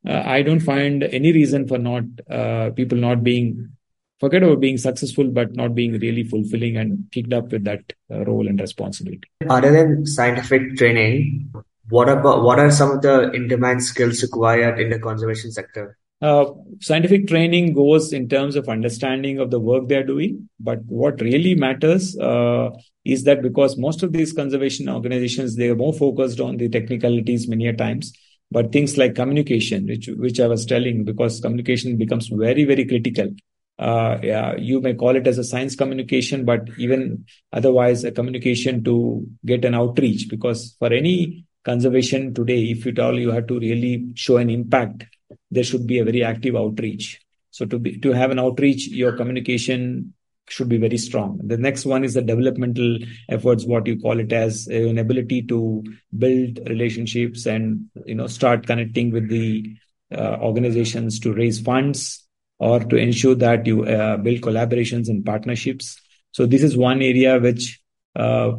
uh, 0.09 0.23
I 0.25 0.43
don't 0.43 0.61
find 0.61 1.03
any 1.03 1.33
reason 1.33 1.69
for 1.69 1.79
not 1.79 2.05
uh, 2.31 2.71
people 2.71 2.97
not 2.99 3.23
being 3.23 3.73
forget 4.23 4.45
about 4.45 4.61
being 4.61 4.79
successful, 4.79 5.29
but 5.29 5.53
not 5.57 5.75
being 5.75 5.99
really 5.99 6.23
fulfilling 6.23 6.77
and 6.77 7.05
kicked 7.11 7.33
up 7.33 7.51
with 7.51 7.65
that 7.65 7.93
uh, 8.09 8.25
role 8.25 8.47
and 8.47 8.61
responsibility. 8.61 9.29
Other 9.51 9.73
than 9.73 10.07
scientific 10.07 10.77
training, 10.77 11.53
what 11.89 12.09
about 12.09 12.45
what 12.45 12.61
are 12.61 12.71
some 12.71 12.93
of 12.93 13.03
the 13.03 13.33
in-demand 13.33 13.83
skills 13.83 14.23
required 14.23 14.79
in 14.79 14.91
the 14.91 15.01
conservation 15.01 15.51
sector? 15.51 15.99
Uh, 16.21 16.45
scientific 16.81 17.27
training 17.27 17.75
goes 17.75 18.13
in 18.13 18.29
terms 18.29 18.55
of 18.55 18.69
understanding 18.69 19.41
of 19.41 19.51
the 19.51 19.59
work 19.59 19.89
they're 19.89 20.07
doing. 20.07 20.49
But 20.61 20.79
what 20.87 21.21
really 21.21 21.57
matters 21.57 22.17
uh, 22.17 22.71
is 23.05 23.25
that 23.25 23.43
because 23.43 23.77
most 23.77 24.05
of 24.05 24.13
these 24.13 24.33
conservation 24.33 24.89
organizations, 24.89 25.57
they 25.57 25.69
are 25.69 25.75
more 25.75 25.93
focused 25.93 26.39
on 26.39 26.59
the 26.59 26.69
technicalities 26.69 27.49
many 27.49 27.67
a 27.67 27.73
times. 27.73 28.13
But 28.53 28.71
things 28.71 28.97
like 28.97 29.17
communication, 29.17 29.89
which, 29.89 30.09
which 30.15 30.39
I 30.39 30.47
was 30.47 30.65
telling, 30.65 31.03
because 31.05 31.41
communication 31.41 31.97
becomes 31.97 32.29
very, 32.29 32.65
very 32.65 32.85
critical. 32.85 33.31
Uh, 33.79 34.19
yeah, 34.23 34.55
you 34.57 34.81
may 34.81 34.95
call 34.95 35.17
it 35.17 35.27
as 35.27 35.39
a 35.39 35.45
science 35.45 35.75
communication, 35.75 36.45
but 36.45 36.69
even 36.79 37.25
otherwise 37.53 38.05
a 38.05 38.13
communication 38.13 38.85
to 38.85 39.27
get 39.45 39.65
an 39.65 39.75
outreach. 39.75 40.29
Because 40.29 40.77
for 40.79 40.93
any 40.93 41.47
conservation 41.65 42.33
today, 42.35 42.63
if 42.65 42.87
at 42.87 42.99
all 42.99 43.19
you 43.19 43.31
have 43.31 43.47
to 43.49 43.59
really 43.59 44.07
show 44.15 44.37
an 44.37 44.51
impact 44.51 45.07
there 45.51 45.65
should 45.65 45.87
be 45.87 45.99
a 45.99 46.05
very 46.05 46.25
active 46.25 46.57
outreach. 46.57 47.21
So 47.51 47.67
to 47.67 47.79
be, 47.79 47.99
to 47.99 48.13
have 48.13 48.31
an 48.31 48.39
outreach, 48.39 48.89
your 48.89 49.13
communication 49.13 50.15
should 50.49 50.69
be 50.69 50.79
very 50.79 50.99
strong. 50.99 51.41
The 51.45 51.59
next 51.59 51.85
one 51.85 52.05
is 52.05 52.15
the 52.15 52.23
developmental 52.23 52.99
efforts, 53.29 53.65
what 53.65 53.87
you 53.87 54.01
call 54.01 54.19
it 54.19 54.33
as 54.33 54.67
an 54.67 54.99
ability 54.99 55.43
to 55.43 55.85
build 56.17 56.59
relationships 56.69 57.47
and 57.47 57.87
you 58.07 58.15
know 58.15 58.27
start 58.27 58.67
connecting 58.67 59.13
with 59.13 59.29
the 59.29 59.77
uh, 60.11 60.39
organizations 60.41 61.21
to 61.21 61.33
raise 61.33 61.61
funds 61.61 62.27
or 62.69 62.79
to 62.79 62.97
ensure 62.97 63.35
that 63.35 63.67
you 63.67 63.85
uh, 63.85 64.17
build 64.17 64.41
collaborations 64.41 65.09
and 65.09 65.25
partnerships. 65.25 66.01
So 66.31 66.47
this 66.47 66.63
is 66.63 66.77
one 66.77 67.03
area 67.03 67.41
which 67.41 67.81
uh, 68.15 68.53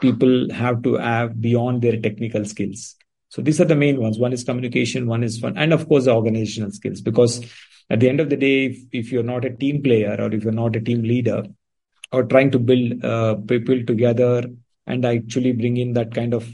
people 0.00 0.52
have 0.52 0.82
to 0.82 0.96
have 0.96 1.40
beyond 1.40 1.80
their 1.80 1.98
technical 1.98 2.44
skills. 2.44 2.96
So 3.30 3.40
these 3.40 3.60
are 3.62 3.64
the 3.64 3.76
main 3.76 4.00
ones. 4.00 4.18
One 4.18 4.34
is 4.34 4.44
communication, 4.44 5.06
one 5.06 5.22
is 5.22 5.38
fun, 5.38 5.56
and 5.56 5.72
of 5.72 5.88
course 5.88 6.04
the 6.04 6.14
organizational 6.14 6.70
skills. 6.70 7.00
Because 7.00 7.40
at 7.88 8.00
the 8.00 8.10
end 8.10 8.20
of 8.20 8.28
the 8.28 8.36
day, 8.36 8.66
if, 8.66 8.78
if 8.92 9.10
you're 9.10 9.22
not 9.22 9.46
a 9.46 9.56
team 9.56 9.82
player 9.82 10.14
or 10.18 10.30
if 10.34 10.44
you're 10.44 10.52
not 10.52 10.76
a 10.76 10.80
team 10.80 11.02
leader, 11.02 11.44
or 12.12 12.24
trying 12.24 12.50
to 12.50 12.58
build 12.58 13.04
uh, 13.04 13.36
people 13.52 13.84
together 13.84 14.44
and 14.86 15.04
actually 15.04 15.52
bring 15.52 15.76
in 15.78 15.94
that 15.94 16.14
kind 16.14 16.34
of 16.34 16.46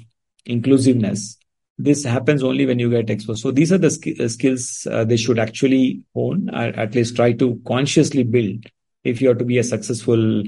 inclusiveness, 0.47 1.37
this 1.79 2.05
happens 2.05 2.43
only 2.43 2.67
when 2.67 2.79
you 2.79 2.91
get 2.91 3.11
exposed. 3.11 3.43
So 3.43 3.51
these 3.51 3.73
are 3.73 3.79
the 3.79 3.91
sk- 3.91 4.21
uh, 4.21 4.29
skills 4.29 4.87
uh, 4.91 5.05
they 5.05 5.17
should 5.17 5.39
actually 5.39 6.03
own, 6.15 6.49
or 6.51 6.67
at 6.85 6.95
least 6.95 7.17
try 7.17 7.33
to 7.33 7.61
consciously 7.67 8.23
build 8.23 8.67
if 9.03 9.21
you 9.21 9.31
are 9.31 9.35
to 9.35 9.45
be 9.45 9.59
a 9.59 9.65
successful 9.65 10.43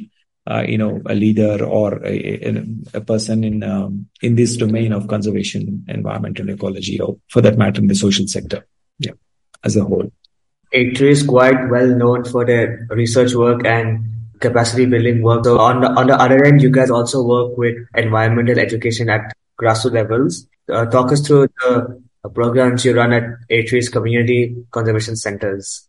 uh, 0.49 0.63
you 0.63 0.79
know, 0.79 1.03
a 1.07 1.15
leader 1.15 1.65
or 1.65 2.01
a, 2.05 2.65
a 2.95 3.01
person 3.01 3.43
in 3.43 3.63
um, 3.65 4.07
in 4.23 4.37
this 4.37 4.57
domain 4.57 4.93
of 4.93 5.09
conservation, 5.09 5.85
environment, 5.89 6.39
and 6.39 6.51
ecology, 6.51 7.01
or 7.01 7.19
for 7.29 7.41
that 7.41 7.59
matter, 7.59 7.81
in 7.81 7.89
the 7.89 7.95
social 7.95 8.27
sector, 8.29 8.65
yeah, 8.99 9.13
as 9.65 9.77
a 9.77 9.83
whole. 9.83 10.11
ATREE 10.73 11.11
is 11.11 11.23
quite 11.25 11.69
well 11.69 11.89
known 11.89 12.25
for 12.25 12.45
their 12.45 12.87
research 12.91 13.35
work 13.35 13.65
and 13.65 14.05
capacity 14.41 14.87
building 14.87 15.23
work. 15.23 15.45
So 15.45 15.59
on 15.59 15.81
the 15.81 15.89
on 15.89 16.07
the 16.07 16.15
other 16.15 16.45
end, 16.45 16.63
you 16.63 16.71
guys 16.71 16.91
also 16.91 17.25
work 17.25 17.57
with 17.59 17.75
environmental 17.95 18.59
education 18.59 19.09
at 19.09 19.33
grassroots 19.61 19.95
levels. 19.95 20.47
Uh, 20.73 20.85
talk 20.87 21.13
us 21.13 21.27
through 21.27 21.49
the 21.61 22.03
programs 22.35 22.85
you 22.85 22.95
run 22.95 23.13
at 23.13 23.25
ATREE's 23.51 23.89
community 23.89 24.57
conservation 24.71 25.17
centers. 25.17 25.89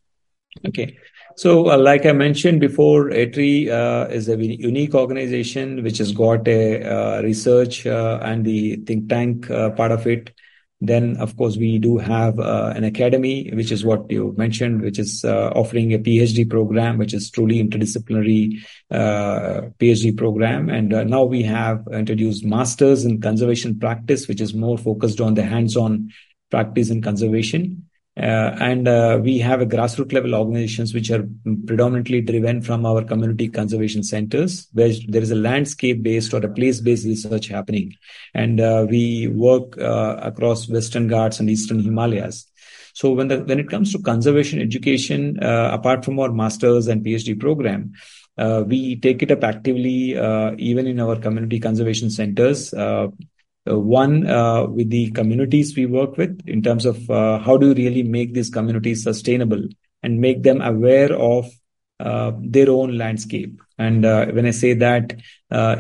Okay. 0.67 0.97
So, 1.35 1.69
uh, 1.69 1.77
like 1.77 2.07
I 2.07 2.13
mentioned 2.13 2.59
before, 2.59 3.11
Atri 3.11 3.69
uh, 3.69 4.07
is 4.07 4.27
a 4.27 4.35
unique 4.43 4.95
organization 4.95 5.83
which 5.83 5.99
has 5.99 6.11
got 6.11 6.47
a 6.47 6.83
uh, 6.83 7.21
research 7.21 7.85
uh, 7.85 8.19
and 8.23 8.43
the 8.43 8.77
think 8.77 9.07
tank 9.07 9.49
uh, 9.51 9.69
part 9.69 9.91
of 9.91 10.07
it. 10.07 10.31
Then, 10.79 11.17
of 11.17 11.35
course, 11.37 11.57
we 11.57 11.79
do 11.79 11.97
have 11.97 12.39
uh, 12.39 12.73
an 12.75 12.83
academy, 12.83 13.49
which 13.51 13.71
is 13.71 13.83
what 13.83 14.11
you 14.11 14.35
mentioned, 14.37 14.81
which 14.81 14.99
is 14.99 15.25
uh, 15.25 15.49
offering 15.55 15.91
a 15.93 15.97
PhD 15.97 16.47
program, 16.47 16.99
which 16.99 17.15
is 17.15 17.31
truly 17.31 17.63
interdisciplinary 17.63 18.59
uh, 18.91 19.69
PhD 19.79 20.15
program. 20.15 20.69
And 20.69 20.93
uh, 20.93 21.03
now 21.03 21.23
we 21.23 21.41
have 21.43 21.83
introduced 21.91 22.45
masters 22.45 23.05
in 23.05 23.21
conservation 23.21 23.79
practice, 23.79 24.27
which 24.27 24.39
is 24.39 24.53
more 24.53 24.77
focused 24.77 25.19
on 25.19 25.33
the 25.33 25.43
hands-on 25.43 26.11
practice 26.51 26.91
in 26.91 27.01
conservation. 27.01 27.86
Uh, 28.17 28.55
and 28.59 28.87
uh, 28.87 29.19
we 29.21 29.37
have 29.37 29.61
a 29.61 29.65
grassroots 29.65 30.11
level 30.11 30.33
organizations 30.33 30.91
which 30.91 31.11
are 31.11 31.23
predominantly 31.67 32.19
driven 32.19 32.63
from 32.63 32.83
our 32.83 33.03
community 33.03 33.47
conservation 33.47 34.01
centers, 34.01 34.67
where 34.73 34.91
there 35.07 35.21
is 35.21 35.29
a 35.29 35.35
landscape 35.35 36.01
based 36.01 36.33
or 36.33 36.43
a 36.43 36.49
place 36.49 36.81
based 36.81 37.05
research 37.05 37.47
happening. 37.47 37.93
And 38.33 38.59
uh, 38.59 38.87
we 38.89 39.27
work 39.27 39.77
uh, 39.77 40.17
across 40.21 40.67
Western 40.67 41.07
Ghats 41.07 41.39
and 41.39 41.47
Eastern 41.47 41.79
Himalayas. 41.79 42.47
So 42.93 43.11
when 43.11 43.27
the, 43.27 43.43
when 43.43 43.59
it 43.59 43.69
comes 43.69 43.91
to 43.91 43.99
conservation 43.99 44.59
education, 44.59 45.37
uh, 45.43 45.69
apart 45.71 46.03
from 46.03 46.19
our 46.19 46.31
masters 46.31 46.87
and 46.87 47.05
PhD 47.05 47.39
program, 47.39 47.93
uh, 48.39 48.63
we 48.65 48.95
take 48.95 49.21
it 49.21 49.29
up 49.29 49.43
actively 49.43 50.13
even 50.57 50.87
in 50.87 50.99
our 50.99 51.17
community 51.17 51.59
conservation 51.59 52.09
centers 52.09 52.73
uh, 52.73 53.07
one 53.75 54.27
uh, 54.27 54.65
with 54.65 54.89
the 54.89 55.11
communities 55.11 55.75
we 55.75 55.85
work 55.85 56.17
with 56.17 56.41
in 56.47 56.61
terms 56.61 56.85
of 56.85 57.09
uh, 57.09 57.39
how 57.39 57.57
do 57.57 57.67
you 57.67 57.73
really 57.73 58.03
make 58.03 58.33
these 58.33 58.49
communities 58.49 59.03
sustainable 59.03 59.63
and 60.03 60.21
make 60.21 60.43
them 60.43 60.61
aware 60.61 61.13
of 61.13 61.49
uh, 61.99 62.31
their 62.39 62.69
own 62.69 62.97
landscape. 62.97 63.59
And 63.79 64.03
when 64.03 64.45
I 64.45 64.51
say 64.51 64.73
that, 64.73 65.15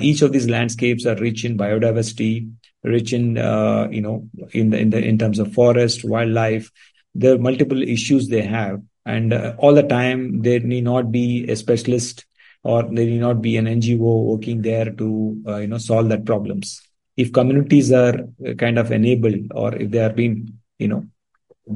each 0.01 0.21
of 0.21 0.31
these 0.31 0.49
landscapes 0.49 1.05
are 1.05 1.15
rich 1.15 1.45
in 1.45 1.57
biodiversity, 1.57 2.51
rich 2.83 3.13
in 3.13 3.35
you 3.35 4.01
know 4.01 4.29
in 4.51 4.69
the 4.69 4.77
in 4.77 4.89
the 4.91 5.03
in 5.03 5.17
terms 5.17 5.39
of 5.39 5.53
forest, 5.53 6.03
wildlife. 6.03 6.71
There 7.15 7.33
are 7.33 7.39
multiple 7.39 7.81
issues 7.81 8.27
they 8.27 8.43
have, 8.43 8.81
and 9.05 9.33
all 9.57 9.73
the 9.73 9.83
time 9.83 10.41
there 10.41 10.59
need 10.59 10.83
not 10.83 11.11
be 11.11 11.49
a 11.49 11.55
specialist 11.55 12.25
or 12.63 12.83
there 12.83 13.05
need 13.05 13.21
not 13.21 13.41
be 13.41 13.57
an 13.57 13.65
NGO 13.65 14.25
working 14.25 14.61
there 14.61 14.91
to 14.91 15.41
you 15.45 15.67
know 15.67 15.77
solve 15.79 16.09
that 16.09 16.25
problems 16.25 16.86
if 17.17 17.33
communities 17.33 17.91
are 17.91 18.15
uh, 18.47 18.53
kind 18.53 18.77
of 18.77 18.91
enabled 18.91 19.51
or 19.53 19.75
if 19.75 19.91
they 19.91 19.99
are 19.99 20.13
being 20.13 20.53
you 20.79 20.87
know 20.87 21.03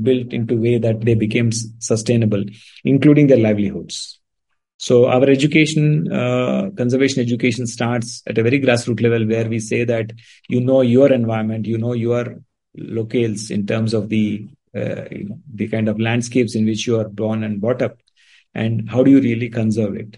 built 0.02 0.32
into 0.32 0.56
a 0.56 0.62
way 0.62 0.78
that 0.78 1.02
they 1.02 1.16
become 1.16 1.52
sustainable 1.52 2.44
including 2.86 3.28
their 3.28 3.38
livelihoods. 3.38 4.20
So 4.78 5.08
our 5.08 5.30
education 5.30 6.12
uh, 6.12 6.70
conservation 6.76 7.22
education 7.22 7.68
starts 7.68 8.24
at 8.26 8.38
a 8.38 8.44
very 8.44 8.60
grassroots 8.60 9.02
level 9.02 9.28
where 9.28 9.48
we 9.48 9.60
say 9.60 9.84
that 9.84 10.12
you 10.48 10.62
know 10.62 10.82
your 10.82 11.12
environment 11.12 11.66
you 11.66 11.78
know 11.78 11.94
your 11.94 12.42
locales 12.78 13.52
in 13.52 13.68
terms 13.68 13.94
of 13.94 14.10
the 14.10 14.48
uh, 14.76 15.06
you 15.12 15.26
know, 15.26 15.40
the 15.54 15.68
kind 15.68 15.90
of 15.90 16.00
landscapes 16.00 16.56
in 16.56 16.66
which 16.66 16.88
you 16.88 16.98
are 17.00 17.10
born 17.10 17.44
and 17.44 17.60
brought 17.60 17.82
up 17.82 17.98
and 18.56 18.90
how 18.90 19.04
do 19.04 19.12
you 19.12 19.20
really 19.20 19.50
conserve 19.50 19.96
it 19.96 20.18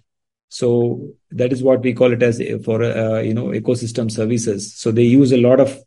so 0.54 1.10
that 1.32 1.52
is 1.52 1.64
what 1.64 1.82
we 1.82 1.94
call 1.94 2.14
it 2.14 2.22
as 2.22 2.40
for 2.64 2.84
uh, 2.84 3.20
you 3.20 3.34
know 3.34 3.48
ecosystem 3.48 4.12
services. 4.12 4.76
So 4.76 4.92
they 4.92 5.02
use 5.02 5.32
a 5.32 5.42
lot 5.42 5.60
of 5.60 5.80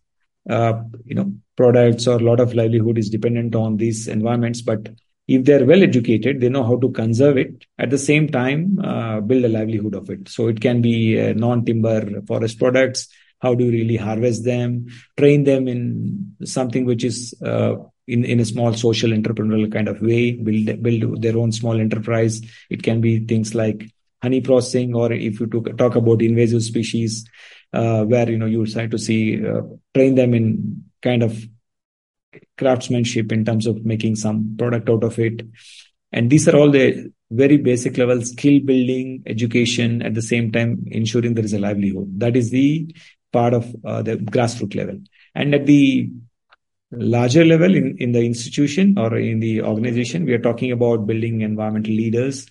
uh, 0.51 0.83
you 1.05 1.15
know 1.15 1.33
products 1.57 2.09
or 2.09 2.17
a 2.17 2.27
lot 2.31 2.41
of 2.41 2.53
livelihood 2.53 2.99
is 2.99 3.09
dependent 3.09 3.55
on 3.55 3.77
these 3.77 4.09
environments, 4.09 4.63
but 4.63 4.89
if 5.29 5.45
they're 5.45 5.65
well 5.65 5.85
educated, 5.85 6.41
they 6.41 6.49
know 6.49 6.65
how 6.65 6.77
to 6.81 6.91
conserve 6.91 7.37
it. 7.37 7.65
At 7.79 7.91
the 7.91 7.99
same 7.99 8.29
time, 8.29 8.81
uh, 8.83 9.21
build 9.21 9.45
a 9.45 9.49
livelihood 9.49 9.95
of 9.95 10.11
it. 10.11 10.29
So 10.29 10.49
it 10.49 10.61
can 10.61 10.83
be 10.83 11.21
uh, 11.21 11.33
non-timber 11.35 12.23
forest 12.23 12.59
products. 12.59 13.09
How 13.41 13.55
do 13.55 13.67
you 13.67 13.71
really 13.71 13.97
harvest 13.97 14.45
them? 14.45 14.87
Train 15.17 15.45
them 15.45 15.69
in 15.69 16.35
something 16.45 16.87
which 16.87 17.05
is 17.05 17.35
uh, 17.45 17.75
in, 18.09 18.25
in 18.25 18.41
a 18.41 18.45
small 18.45 18.73
social 18.75 19.11
entrepreneurial 19.11 19.71
kind 19.73 19.89
of 19.89 20.01
way. 20.01 20.33
Build 20.33 20.83
build 20.83 21.23
their 21.23 21.39
own 21.39 21.53
small 21.53 21.79
enterprise. 21.79 22.41
It 22.69 22.83
can 22.83 23.01
be 23.01 23.21
things 23.21 23.55
like 23.55 23.93
honey 24.23 24.41
processing, 24.41 24.95
or 24.95 25.13
if 25.13 25.41
you 25.41 25.47
talk, 25.47 25.95
about 25.97 26.23
invasive 26.23 26.63
species, 26.63 27.29
uh, 27.73 28.05
where 28.05 28.29
you 28.29 28.39
know 28.39 28.47
you 28.47 28.67
try 28.67 28.87
to 28.87 28.99
see 28.99 29.47
uh, 29.47 29.63
train 29.95 30.15
them 30.15 30.35
in 30.35 30.85
kind 31.03 31.23
of 31.23 31.39
craftsmanship 32.59 33.33
in 33.33 33.45
terms 33.45 33.67
of 33.67 33.85
making 33.85 34.17
some 34.17 34.57
product 34.59 34.89
out 34.89 35.05
of 35.05 35.19
it. 35.19 35.43
And 36.13 36.31
these 36.31 36.49
are 36.49 36.57
all 36.57 36.71
the 36.71 37.13
very 37.31 37.57
basic 37.57 37.99
level 37.99 38.23
skill 38.23 38.61
building, 38.61 39.23
education, 39.27 40.03
at 40.03 40.15
the 40.15 40.23
same 40.23 40.53
time 40.53 40.85
ensuring 40.87 41.35
there 41.35 41.45
is 41.45 41.53
a 41.53 41.59
livelihood. 41.59 42.21
That 42.21 42.37
is 42.37 42.51
the 42.51 42.95
part 43.33 43.55
of 43.55 43.75
uh, 43.85 44.03
the 44.03 44.17
grassroots 44.17 44.77
level. 44.77 44.99
And 45.35 45.55
at 45.55 45.67
the 45.67 46.11
larger 46.93 47.45
level 47.45 47.75
in, 47.75 47.97
in 47.99 48.13
the 48.13 48.25
institution 48.25 48.97
or 48.99 49.17
in 49.17 49.41
the 49.41 49.63
organization, 49.63 50.25
we 50.25 50.33
are 50.33 50.39
talking 50.39 50.73
about 50.73 51.07
building 51.07 51.41
environmental 51.41 51.93
leaders. 51.93 52.47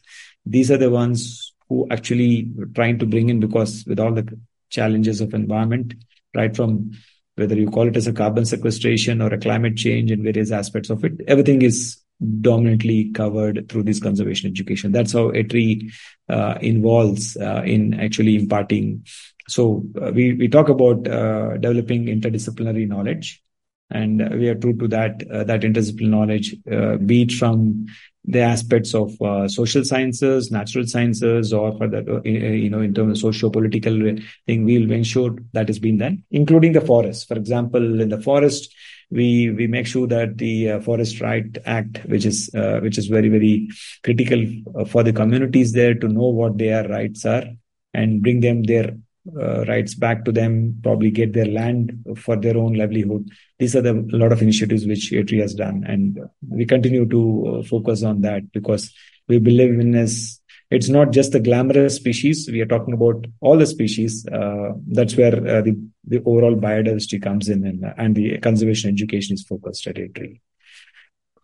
These 0.45 0.69
are 0.72 0.77
the 0.77 0.91
ones 0.91 1.53
who 1.69 1.88
actually 1.91 2.51
trying 2.74 3.00
to 3.00 3.05
bring 3.05 3.29
in 3.29 3.39
because 3.39 3.86
with 3.86 4.00
all 4.00 4.13
the 4.13 4.38
challenges 4.69 5.22
of 5.22 5.34
environment, 5.34 5.93
right 6.36 6.55
from 6.55 6.91
whether 7.36 7.55
you 7.55 7.69
call 7.69 7.88
it 7.88 7.98
as 7.98 8.07
a 8.07 8.13
carbon 8.13 8.45
sequestration 8.45 9.22
or 9.22 9.34
a 9.34 9.39
climate 9.39 9.75
change 9.75 10.12
and 10.12 10.24
various 10.24 10.51
aspects 10.51 10.89
of 10.89 11.03
it, 11.03 11.13
everything 11.27 11.62
is 11.62 11.98
dominantly 12.41 13.12
covered 13.12 13.67
through 13.67 13.84
this 13.84 14.00
conservation 14.00 14.50
education. 14.50 14.91
That's 14.91 15.13
how 15.13 15.31
ATREE 15.31 15.91
uh, 16.29 16.57
involves 16.62 17.36
uh, 17.38 17.63
in 17.65 18.00
actually 18.00 18.36
imparting. 18.36 19.05
So 19.48 19.84
uh, 20.01 20.12
we 20.13 20.34
we 20.34 20.48
talk 20.48 20.69
about 20.69 21.07
uh, 21.07 21.57
developing 21.57 22.05
interdisciplinary 22.05 22.88
knowledge, 22.88 23.43
and 23.91 24.39
we 24.39 24.48
are 24.48 24.55
true 24.55 24.75
to 24.77 24.88
that. 24.88 25.24
Uh, 25.29 25.43
that 25.43 25.62
interdisciplinary 25.62 26.10
knowledge, 26.10 26.55
uh, 26.72 26.95
be 26.98 27.24
it 27.24 27.31
from 27.31 27.88
the 28.27 28.41
aspects 28.41 28.94
of 28.94 29.20
uh, 29.22 29.48
social 29.48 29.84
sciences, 29.84 30.51
natural 30.51 30.88
sciences, 30.88 31.53
or 31.53 31.77
for 31.77 31.88
that, 31.88 32.10
uh, 32.10 32.22
you 32.24 32.70
know, 32.70 32.82
in 32.82 32.94
terms 32.94 33.24
of 33.24 33.34
socio-political 33.34 34.17
thing, 34.48 34.65
we'll 34.65 34.91
ensure 34.91 35.36
that 35.53 35.67
has 35.67 35.79
been 35.79 35.98
done, 35.98 36.24
including 36.32 36.74
the 36.74 36.82
forest. 36.82 37.27
For 37.27 37.36
example, 37.36 38.01
in 38.01 38.10
the 38.10 38.22
forest, 38.22 38.74
we 39.12 39.51
we 39.51 39.67
make 39.67 39.88
sure 39.88 40.08
that 40.08 40.38
the 40.38 40.72
uh, 40.72 40.79
Forest 40.79 41.22
Right 41.22 41.58
Act, 41.65 42.00
which 42.05 42.25
is 42.25 42.50
uh, 42.55 42.79
which 42.79 42.98
is 42.98 43.08
very 43.08 43.29
very 43.29 43.70
critical 44.03 44.44
uh, 44.75 44.86
for 44.86 45.03
the 45.03 45.13
communities 45.13 45.74
there 45.74 45.94
to 45.94 46.08
know 46.08 46.29
what 46.29 46.58
their 46.58 46.88
rights 46.88 47.25
are 47.25 47.46
and 47.94 48.22
bring 48.22 48.39
them 48.39 48.63
their 48.63 48.98
uh, 49.39 49.65
rights 49.65 49.96
back 49.96 50.24
to 50.25 50.32
them, 50.32 50.79
probably 50.84 51.12
get 51.12 51.34
their 51.34 51.46
land 51.46 52.05
for 52.17 52.36
their 52.36 52.58
own 52.58 52.74
livelihood. 52.74 53.29
These 53.60 53.75
are 53.75 53.82
the 53.82 53.94
lot 54.12 54.32
of 54.32 54.41
initiatives 54.41 54.86
which 54.86 55.12
ATREE 55.12 55.39
has 55.39 55.53
done, 55.53 55.84
and 55.88 56.20
we 56.48 56.65
continue 56.65 57.08
to 57.08 57.60
uh, 57.60 57.63
focus 57.63 58.03
on 58.03 58.22
that 58.22 58.51
because 58.51 58.94
we 59.27 59.39
believe 59.39 59.79
in 59.79 59.91
this. 59.91 60.39
It's 60.72 60.89
not 60.89 61.12
just 61.12 61.32
the 61.32 61.39
glamorous 61.39 61.96
species. 61.96 62.50
We 62.51 62.60
are 62.62 62.65
talking 62.65 62.94
about 62.94 63.27
all 63.39 63.58
the 63.58 63.67
species. 63.67 64.25
Uh, 64.27 64.74
that's 64.88 65.15
where 65.15 65.36
uh, 65.36 65.62
the, 65.62 65.77
the 66.05 66.24
overall 66.25 66.55
biodiversity 66.55 67.22
comes 67.22 67.50
in, 67.50 67.65
and, 67.65 67.94
and 67.98 68.15
the 68.15 68.39
conservation 68.39 68.89
education 68.89 69.36
is 69.36 69.44
focused 69.44 69.86
at 69.88 69.98
ATREE. 69.98 70.41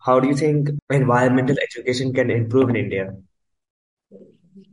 How 0.00 0.18
do 0.18 0.26
you 0.26 0.36
think 0.36 0.70
environmental 0.90 1.56
education 1.62 2.12
can 2.12 2.30
improve 2.30 2.70
in 2.70 2.76
India? 2.76 3.14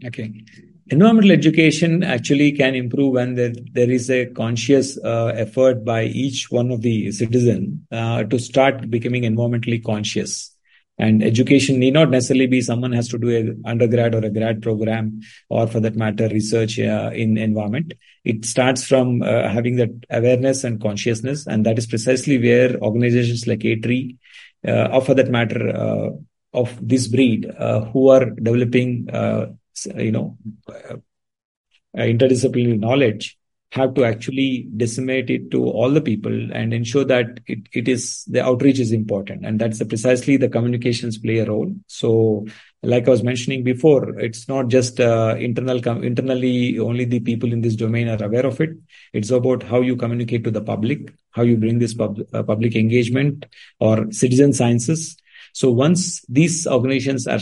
Okay. 0.04 0.44
Environmental 0.92 1.32
education 1.32 2.02
actually 2.02 2.52
can 2.52 2.74
improve 2.74 3.14
when 3.14 3.36
there, 3.36 3.54
there 3.74 3.92
is 3.92 4.10
a 4.10 4.26
conscious 4.26 4.98
uh, 5.04 5.28
effort 5.36 5.86
by 5.86 6.06
each 6.06 6.50
one 6.50 6.72
of 6.72 6.82
the 6.82 7.12
citizen 7.12 7.86
uh, 7.92 8.24
to 8.24 8.40
start 8.40 8.90
becoming 8.90 9.22
environmentally 9.22 9.84
conscious. 9.84 10.56
And 10.98 11.24
education 11.24 11.78
need 11.80 11.94
not 11.94 12.10
necessarily 12.10 12.48
be 12.48 12.62
someone 12.62 12.92
has 12.94 13.08
to 13.10 13.20
do 13.20 13.30
an 13.30 13.62
undergrad 13.66 14.16
or 14.16 14.26
a 14.26 14.32
grad 14.32 14.64
program, 14.64 15.22
or 15.48 15.68
for 15.68 15.80
that 15.80 15.96
matter, 15.96 16.28
research 16.28 16.80
uh, 16.80 17.12
in 17.14 17.38
environment. 17.38 17.94
It 18.26 18.44
starts 18.46 18.84
from 18.84 19.22
uh, 19.22 19.48
having 19.48 19.76
that 19.76 19.92
awareness 20.10 20.64
and 20.64 20.82
consciousness, 20.82 21.46
and 21.46 21.68
that 21.68 21.78
is 21.78 21.86
precisely 21.86 22.42
where 22.42 22.76
organizations 22.82 23.46
like 23.46 23.64
ATREE, 23.64 24.18
uh, 24.68 24.90
or 24.92 25.02
for 25.02 25.14
that 25.14 25.30
matter, 25.30 25.70
uh, 25.70 26.10
of 26.52 26.76
this 26.82 27.08
breed, 27.08 27.46
who 27.94 28.10
are 28.10 28.26
developing 28.32 29.08
you 29.96 30.12
know, 30.12 30.38
uh, 30.68 30.98
interdisciplinary 31.96 32.80
knowledge 32.80 33.38
have 33.72 33.94
to 33.94 34.04
actually 34.04 34.68
disseminate 34.78 35.30
it 35.30 35.52
to 35.52 35.64
all 35.64 35.92
the 35.92 36.02
people 36.02 36.52
and 36.52 36.74
ensure 36.74 37.06
that 37.06 37.40
it, 37.46 37.60
it 37.72 37.88
is 37.88 38.24
the 38.26 38.44
outreach 38.44 38.80
is 38.80 38.92
important. 38.92 39.46
And 39.46 39.60
that's 39.60 39.78
the, 39.78 39.86
precisely 39.86 40.38
the 40.38 40.50
communications 40.50 41.20
play 41.20 41.38
a 41.40 41.46
role. 41.46 41.72
So 41.88 42.48
like 42.82 43.08
i 43.08 43.10
was 43.10 43.24
mentioning 43.24 43.62
before 43.62 44.18
it's 44.20 44.48
not 44.48 44.70
just 44.70 45.02
uh, 45.02 45.36
internal 45.38 45.82
com- 45.82 46.02
internally 46.02 46.80
only 46.80 47.04
the 47.04 47.20
people 47.20 47.52
in 47.52 47.60
this 47.60 47.76
domain 47.76 48.08
are 48.08 48.24
aware 48.24 48.46
of 48.46 48.60
it. 48.62 48.72
It's 49.14 49.30
about 49.30 49.64
how 49.64 49.82
you 49.82 49.96
communicate 49.96 50.44
to 50.46 50.52
the 50.52 50.62
public 50.62 51.14
how 51.32 51.44
you 51.44 51.58
bring 51.58 51.78
this 51.80 51.94
pub- 51.94 52.22
uh, 52.34 52.42
public 52.42 52.76
engagement 52.76 53.46
or 53.80 54.12
citizen 54.12 54.54
sciences. 54.54 55.16
So 55.54 55.70
once 55.72 56.26
these 56.28 56.66
organizations 56.66 57.28
are 57.28 57.40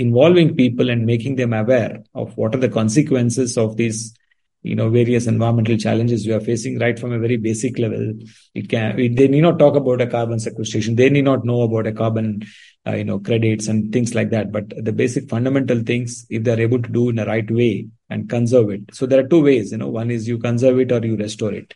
involving 0.00 0.56
people 0.56 0.90
and 0.90 1.04
making 1.04 1.36
them 1.36 1.52
aware 1.52 2.02
of 2.14 2.36
what 2.36 2.54
are 2.54 2.64
the 2.64 2.74
consequences 2.80 3.56
of 3.58 3.76
these 3.76 4.14
you 4.62 4.74
know 4.74 4.88
various 4.90 5.26
environmental 5.26 5.76
challenges 5.76 6.26
we 6.26 6.32
are 6.32 6.46
facing 6.48 6.78
right 6.78 6.98
from 6.98 7.12
a 7.12 7.18
very 7.18 7.36
basic 7.36 7.78
level. 7.78 8.12
It 8.54 8.68
can 8.68 8.96
they 8.96 9.28
need 9.28 9.40
not 9.40 9.58
talk 9.58 9.76
about 9.76 10.00
a 10.00 10.06
carbon 10.06 10.38
sequestration. 10.38 10.96
They 10.96 11.10
need 11.10 11.24
not 11.24 11.44
know 11.44 11.62
about 11.62 11.86
a 11.86 11.92
carbon 11.92 12.42
uh, 12.86 12.94
you 12.94 13.04
know 13.04 13.18
credits 13.18 13.68
and 13.68 13.92
things 13.92 14.14
like 14.14 14.30
that. 14.30 14.52
But 14.52 14.72
the 14.76 14.92
basic 14.92 15.28
fundamental 15.28 15.80
things 15.80 16.26
if 16.28 16.44
they're 16.44 16.60
able 16.60 16.82
to 16.82 16.90
do 16.90 17.08
in 17.08 17.16
the 17.16 17.26
right 17.26 17.50
way 17.50 17.88
and 18.10 18.28
conserve 18.28 18.70
it. 18.70 18.94
So 18.94 19.06
there 19.06 19.20
are 19.24 19.28
two 19.28 19.42
ways 19.42 19.72
you 19.72 19.78
know. 19.78 19.88
One 19.88 20.10
is 20.10 20.28
you 20.28 20.38
conserve 20.38 20.78
it 20.80 20.92
or 20.92 21.04
you 21.04 21.16
restore 21.16 21.54
it 21.54 21.74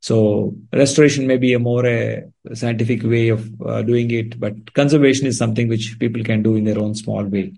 so 0.00 0.54
restoration 0.72 1.26
may 1.26 1.36
be 1.36 1.52
a 1.52 1.58
more 1.58 1.84
a 1.84 2.24
scientific 2.54 3.02
way 3.02 3.28
of 3.28 3.60
uh, 3.60 3.82
doing 3.82 4.10
it, 4.10 4.40
but 4.40 4.72
conservation 4.72 5.26
is 5.26 5.36
something 5.36 5.68
which 5.68 5.98
people 5.98 6.24
can 6.24 6.42
do 6.42 6.56
in 6.56 6.64
their 6.64 6.78
own 6.78 6.94
small 6.94 7.24
way. 7.24 7.52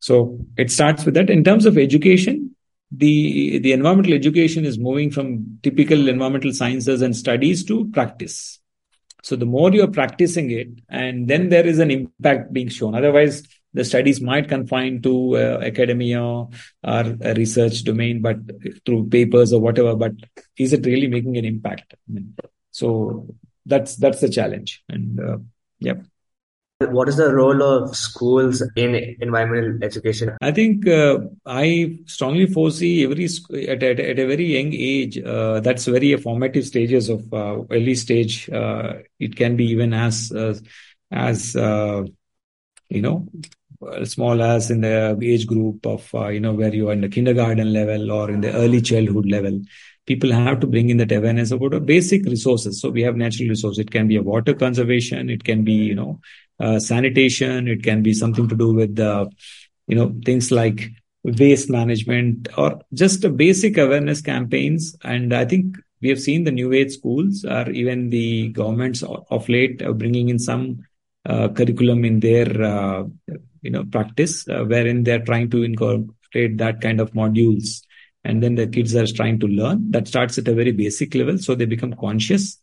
So 0.00 0.38
it 0.56 0.70
starts 0.70 1.04
with 1.04 1.14
that. 1.14 1.28
In 1.30 1.44
terms 1.44 1.66
of 1.66 1.76
education, 1.76 2.56
the 2.90 3.58
the 3.58 3.72
environmental 3.72 4.14
education 4.14 4.64
is 4.64 4.78
moving 4.78 5.10
from 5.10 5.58
typical 5.62 6.08
environmental 6.08 6.52
sciences 6.52 7.02
and 7.02 7.14
studies 7.14 7.64
to 7.66 7.90
practice. 7.90 8.58
So 9.22 9.36
the 9.36 9.46
more 9.46 9.70
you're 9.70 9.86
practicing 9.86 10.50
it, 10.50 10.68
and 10.88 11.28
then 11.28 11.50
there 11.50 11.66
is 11.66 11.78
an 11.78 11.90
impact 11.90 12.52
being 12.52 12.68
shown. 12.68 12.94
Otherwise, 12.94 13.46
the 13.74 13.84
studies 13.84 14.20
might 14.20 14.48
confine 14.48 15.00
to 15.02 15.36
uh, 15.36 15.60
academia 15.62 16.20
or 16.22 16.48
a 16.82 17.34
research 17.34 17.84
domain, 17.84 18.20
but 18.20 18.36
through 18.84 19.08
papers 19.08 19.52
or 19.52 19.60
whatever. 19.60 19.96
But 19.96 20.12
is 20.58 20.72
it 20.72 20.84
really 20.84 21.08
making 21.08 21.36
an 21.36 21.44
impact? 21.44 21.94
I 21.94 22.12
mean, 22.12 22.34
so 22.70 23.26
that's 23.64 23.96
that's 23.96 24.20
the 24.20 24.28
challenge. 24.28 24.82
And 24.88 25.20
uh, 25.20 25.38
yeah. 25.78 25.94
What 26.80 27.08
is 27.08 27.16
the 27.16 27.32
role 27.32 27.62
of 27.62 27.96
schools 27.96 28.60
in 28.74 29.16
environmental 29.20 29.84
education? 29.84 30.36
I 30.42 30.50
think 30.50 30.86
uh, 30.88 31.20
I 31.46 32.00
strongly 32.06 32.46
foresee 32.46 33.04
every 33.04 33.28
at, 33.68 33.82
at, 33.84 34.00
at 34.00 34.18
a 34.18 34.26
very 34.26 34.56
young 34.56 34.72
age. 34.72 35.16
Uh, 35.16 35.60
that's 35.60 35.84
very 35.86 36.16
formative 36.16 36.66
stages 36.66 37.08
of 37.08 37.32
uh, 37.32 37.62
early 37.70 37.94
stage. 37.94 38.50
Uh, 38.50 38.94
it 39.20 39.36
can 39.36 39.56
be 39.56 39.66
even 39.66 39.94
as 39.94 40.32
as 41.12 41.54
you 41.54 43.00
know 43.00 43.28
as 44.00 44.12
small 44.12 44.42
as 44.42 44.70
in 44.70 44.80
the 44.80 45.18
age 45.22 45.46
group 45.46 45.86
of 45.86 46.08
uh, 46.14 46.28
you 46.28 46.40
know 46.40 46.52
where 46.52 46.74
you 46.74 46.88
are 46.88 46.92
in 46.92 47.00
the 47.00 47.08
kindergarten 47.08 47.72
level 47.72 48.10
or 48.10 48.30
in 48.30 48.40
the 48.40 48.52
early 48.52 48.80
childhood 48.80 49.26
level 49.26 49.60
people 50.06 50.32
have 50.32 50.60
to 50.60 50.66
bring 50.66 50.90
in 50.90 50.96
that 50.98 51.12
awareness 51.12 51.50
about 51.50 51.86
basic 51.86 52.24
resources. 52.24 52.80
So 52.80 52.90
we 52.90 53.02
have 53.02 53.16
natural 53.16 53.48
resources. 53.48 53.78
It 53.78 53.90
can 53.90 54.08
be 54.08 54.16
a 54.16 54.22
water 54.22 54.54
conservation. 54.54 55.30
It 55.30 55.44
can 55.44 55.64
be 55.64 55.72
you 55.72 55.94
know 55.94 56.20
uh, 56.60 56.78
sanitation. 56.78 57.68
It 57.68 57.82
can 57.82 58.02
be 58.02 58.14
something 58.14 58.48
to 58.48 58.56
do 58.56 58.72
with 58.72 58.96
the 58.96 59.30
you 59.86 59.96
know 59.96 60.14
things 60.24 60.50
like 60.50 60.90
waste 61.24 61.70
management 61.70 62.48
or 62.58 62.80
just 62.92 63.24
a 63.24 63.30
basic 63.30 63.78
awareness 63.78 64.20
campaigns. 64.20 64.96
And 65.04 65.32
i 65.32 65.44
think 65.44 65.76
we 66.00 66.08
have 66.08 66.20
seen 66.20 66.42
the 66.42 66.50
new 66.50 66.72
age 66.72 66.92
schools 66.92 67.44
or 67.44 67.70
even 67.70 68.10
the 68.10 68.48
governments 68.48 69.04
of 69.04 69.48
late 69.48 69.78
bringing 69.98 70.28
in 70.30 70.40
some 70.40 70.84
uh, 71.26 71.48
curriculum 71.48 72.04
in 72.04 72.18
their 72.18 72.60
uh, 72.60 73.04
you 73.62 73.70
know 73.70 73.84
practice 73.84 74.46
uh, 74.48 74.64
wherein 74.64 75.04
they're 75.04 75.24
trying 75.24 75.50
to 75.50 75.62
incorporate 75.62 76.58
that 76.58 76.80
kind 76.80 77.00
of 77.00 77.12
modules. 77.12 77.82
And 78.24 78.40
then 78.40 78.54
the 78.54 78.68
kids 78.68 78.94
are 78.94 79.06
trying 79.06 79.40
to 79.40 79.48
learn. 79.48 79.90
That 79.90 80.06
starts 80.06 80.38
at 80.38 80.46
a 80.46 80.54
very 80.54 80.70
basic 80.70 81.12
level. 81.14 81.38
So 81.38 81.56
they 81.56 81.64
become 81.64 81.94
conscious 81.94 82.56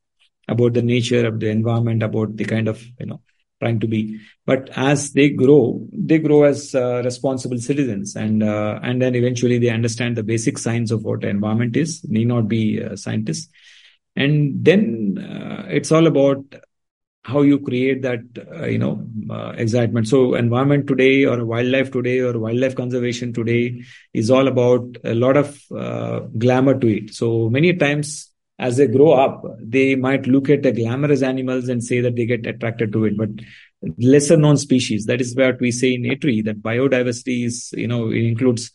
about 0.48 0.74
the 0.74 0.82
nature 0.82 1.28
of 1.28 1.40
the 1.42 1.50
environment 1.50 2.02
about 2.02 2.38
the 2.38 2.46
kind 2.46 2.68
of 2.68 2.82
you 3.00 3.08
know 3.08 3.22
trying 3.60 3.80
to 3.82 3.88
be. 3.88 4.20
But 4.46 4.70
as 4.76 5.12
they 5.12 5.30
grow, 5.30 5.86
they 5.92 6.20
grow 6.20 6.44
as 6.44 6.74
uh, 6.74 7.02
responsible 7.04 7.58
citizens, 7.58 8.16
and 8.16 8.44
uh, 8.44 8.80
and 8.82 9.02
then 9.02 9.16
eventually 9.16 9.58
they 9.58 9.70
understand 9.70 10.16
the 10.16 10.24
basic 10.24 10.58
science 10.58 10.92
of 10.92 11.04
what 11.04 11.22
the 11.22 11.30
environment 11.30 11.76
is. 11.76 12.04
Need 12.08 12.28
not 12.28 12.48
be 12.48 12.82
scientists, 12.96 13.50
and 14.16 14.64
then 14.64 15.18
uh, 15.18 15.66
it's 15.70 15.92
all 15.92 16.08
about 16.08 16.44
how 17.24 17.42
you 17.42 17.60
create 17.60 18.02
that 18.02 18.22
uh, 18.52 18.66
you 18.66 18.78
know 18.78 19.06
uh, 19.30 19.54
excitement. 19.58 20.08
So 20.08 20.36
environment 20.36 20.88
today 20.88 21.26
or 21.26 21.46
wildlife 21.46 21.92
today 21.92 22.20
or 22.20 22.38
wildlife 22.40 22.76
conservation 22.76 23.34
today 23.34 23.84
is 24.14 24.32
all 24.32 24.48
about 24.48 24.98
a 25.04 25.14
lot 25.14 25.38
of 25.38 25.60
uh, 25.76 26.20
glamour 26.38 26.80
to 26.80 26.88
it. 26.88 27.14
So 27.14 27.50
many 27.50 27.74
times 27.74 28.32
as 28.58 28.78
they 28.78 28.88
grow 28.88 29.14
up 29.14 29.44
they 29.60 29.96
might 29.96 30.28
look 30.28 30.50
at 30.50 30.64
the 30.64 30.72
glamorous 30.72 31.22
animals 31.22 31.70
and 31.70 31.84
say 31.84 32.02
that 32.02 32.16
they 32.16 32.26
get 32.26 32.46
attracted 32.46 32.92
to 32.94 33.06
it. 33.06 33.18
But 33.18 33.30
lesser 33.98 34.38
known 34.38 34.58
species 34.58 35.06
that 35.06 35.22
is 35.22 35.36
what 35.36 35.60
we 35.60 35.72
say 35.72 35.94
in 35.94 36.06
ATREE 36.06 36.42
that 36.42 36.62
biodiversity 36.62 37.46
is 37.46 37.74
you 37.78 37.88
know 37.88 38.10
it 38.10 38.26
includes 38.26 38.72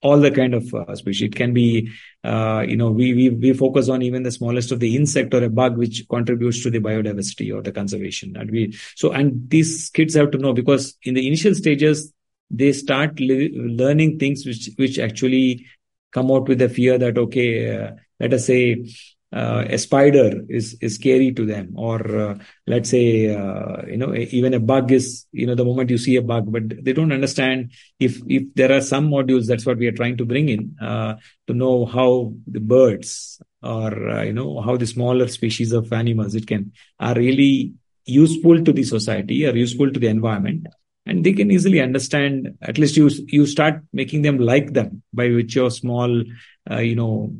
all 0.00 0.18
the 0.18 0.30
kind 0.30 0.54
of 0.54 0.72
uh, 0.74 0.94
species. 0.94 1.28
It 1.28 1.34
can 1.34 1.52
be, 1.52 1.90
uh, 2.24 2.64
you 2.66 2.76
know, 2.76 2.90
we, 2.90 3.14
we 3.14 3.30
we 3.30 3.52
focus 3.52 3.88
on 3.88 4.02
even 4.02 4.22
the 4.22 4.30
smallest 4.30 4.70
of 4.70 4.80
the 4.80 4.96
insect 4.96 5.34
or 5.34 5.42
a 5.42 5.50
bug, 5.50 5.76
which 5.76 6.04
contributes 6.08 6.62
to 6.62 6.70
the 6.70 6.78
biodiversity 6.78 7.54
or 7.54 7.62
the 7.62 7.72
conservation. 7.72 8.36
And 8.36 8.50
we 8.50 8.78
so 8.94 9.12
and 9.12 9.48
these 9.50 9.90
kids 9.90 10.14
have 10.14 10.30
to 10.32 10.38
know 10.38 10.52
because 10.52 10.96
in 11.02 11.14
the 11.14 11.26
initial 11.26 11.54
stages 11.54 12.12
they 12.50 12.72
start 12.72 13.18
learning 13.20 14.18
things 14.18 14.46
which 14.46 14.70
which 14.76 14.98
actually 14.98 15.66
come 16.12 16.30
out 16.30 16.48
with 16.48 16.58
the 16.58 16.68
fear 16.68 16.96
that 16.98 17.18
okay, 17.18 17.76
uh, 17.76 17.90
let 18.20 18.32
us 18.32 18.46
say 18.46 18.86
uh, 19.32 19.64
a 19.68 19.78
spider 19.78 20.42
is 20.48 20.76
is 20.80 20.94
scary 20.94 21.32
to 21.32 21.44
them. 21.44 21.74
Or 21.76 22.18
uh, 22.18 22.38
let's 22.66 22.90
say 22.90 23.34
uh, 23.34 23.82
you 23.86 23.96
know 23.96 24.14
even 24.14 24.54
a 24.54 24.60
bug 24.60 24.90
is 24.92 25.26
you 25.32 25.46
know 25.46 25.54
the 25.54 25.64
moment 25.64 25.90
you 25.90 25.98
see 25.98 26.16
a 26.16 26.22
bug 26.22 26.50
but 26.50 26.84
they 26.84 26.92
don't 26.92 27.12
understand 27.12 27.72
if 28.00 28.20
if 28.26 28.44
there 28.54 28.72
are 28.72 28.80
some 28.80 29.10
modules 29.10 29.46
that's 29.46 29.66
what 29.66 29.78
we 29.78 29.86
are 29.86 29.92
trying 29.92 30.16
to 30.16 30.24
bring 30.24 30.48
in 30.48 30.76
uh, 30.80 31.16
to 31.46 31.54
know 31.54 31.84
how 31.84 32.32
the 32.46 32.60
birds 32.60 33.40
or 33.62 34.08
uh, 34.08 34.22
you 34.22 34.32
know 34.32 34.60
how 34.60 34.76
the 34.76 34.86
smaller 34.86 35.28
species 35.28 35.72
of 35.72 35.92
animals 35.92 36.34
it 36.34 36.46
can 36.46 36.72
are 36.98 37.14
really 37.14 37.74
useful 38.08 38.64
to 38.64 38.72
the 38.72 38.82
society 38.82 39.46
or 39.46 39.54
useful 39.54 39.92
to 39.92 40.00
the 40.00 40.08
environment. 40.08 40.66
And 41.04 41.24
they 41.24 41.32
can 41.32 41.50
easily 41.50 41.80
understand 41.80 42.58
at 42.60 42.76
least 42.78 42.96
you 42.96 43.10
you 43.28 43.46
start 43.46 43.82
making 43.92 44.22
them 44.22 44.38
like 44.38 44.72
them 44.74 45.02
by 45.12 45.30
which 45.30 45.54
your 45.54 45.70
small 45.70 46.22
uh, 46.70 46.78
you 46.78 46.96
know 46.96 47.34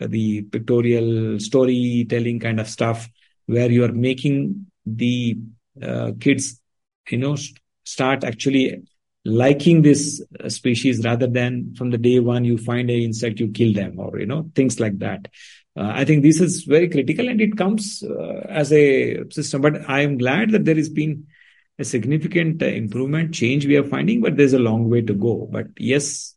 the 0.00 0.42
pictorial 0.42 1.38
storytelling 1.38 2.40
kind 2.40 2.60
of 2.60 2.68
stuff 2.68 3.08
where 3.46 3.70
you 3.70 3.84
are 3.84 3.92
making 3.92 4.66
the 4.86 5.36
uh, 5.82 6.12
kids 6.20 6.60
you 7.10 7.18
know 7.18 7.36
start 7.84 8.24
actually 8.24 8.82
liking 9.24 9.82
this 9.82 10.22
species 10.48 11.04
rather 11.04 11.26
than 11.26 11.74
from 11.76 11.90
the 11.90 11.98
day 11.98 12.18
one 12.18 12.44
you 12.44 12.58
find 12.58 12.90
a 12.90 13.04
insect 13.04 13.38
you 13.38 13.48
kill 13.48 13.72
them 13.72 13.98
or 13.98 14.18
you 14.18 14.26
know 14.26 14.50
things 14.54 14.80
like 14.80 14.98
that. 14.98 15.28
Uh, 15.74 15.90
i 15.94 16.04
think 16.04 16.22
this 16.22 16.38
is 16.38 16.64
very 16.64 16.86
critical 16.86 17.26
and 17.30 17.40
it 17.40 17.56
comes 17.56 18.02
uh, 18.02 18.44
as 18.50 18.70
a 18.74 19.24
system 19.30 19.62
but 19.62 19.88
i 19.88 20.02
am 20.02 20.18
glad 20.18 20.50
that 20.50 20.66
there 20.66 20.74
has 20.74 20.90
been 20.90 21.26
a 21.78 21.84
significant 21.84 22.62
uh, 22.62 22.66
improvement 22.66 23.32
change 23.34 23.66
we 23.66 23.76
are 23.76 23.84
finding 23.84 24.20
but 24.20 24.36
there's 24.36 24.52
a 24.52 24.58
long 24.58 24.88
way 24.88 25.00
to 25.00 25.14
go. 25.14 25.48
But 25.50 25.66
yes 25.76 26.34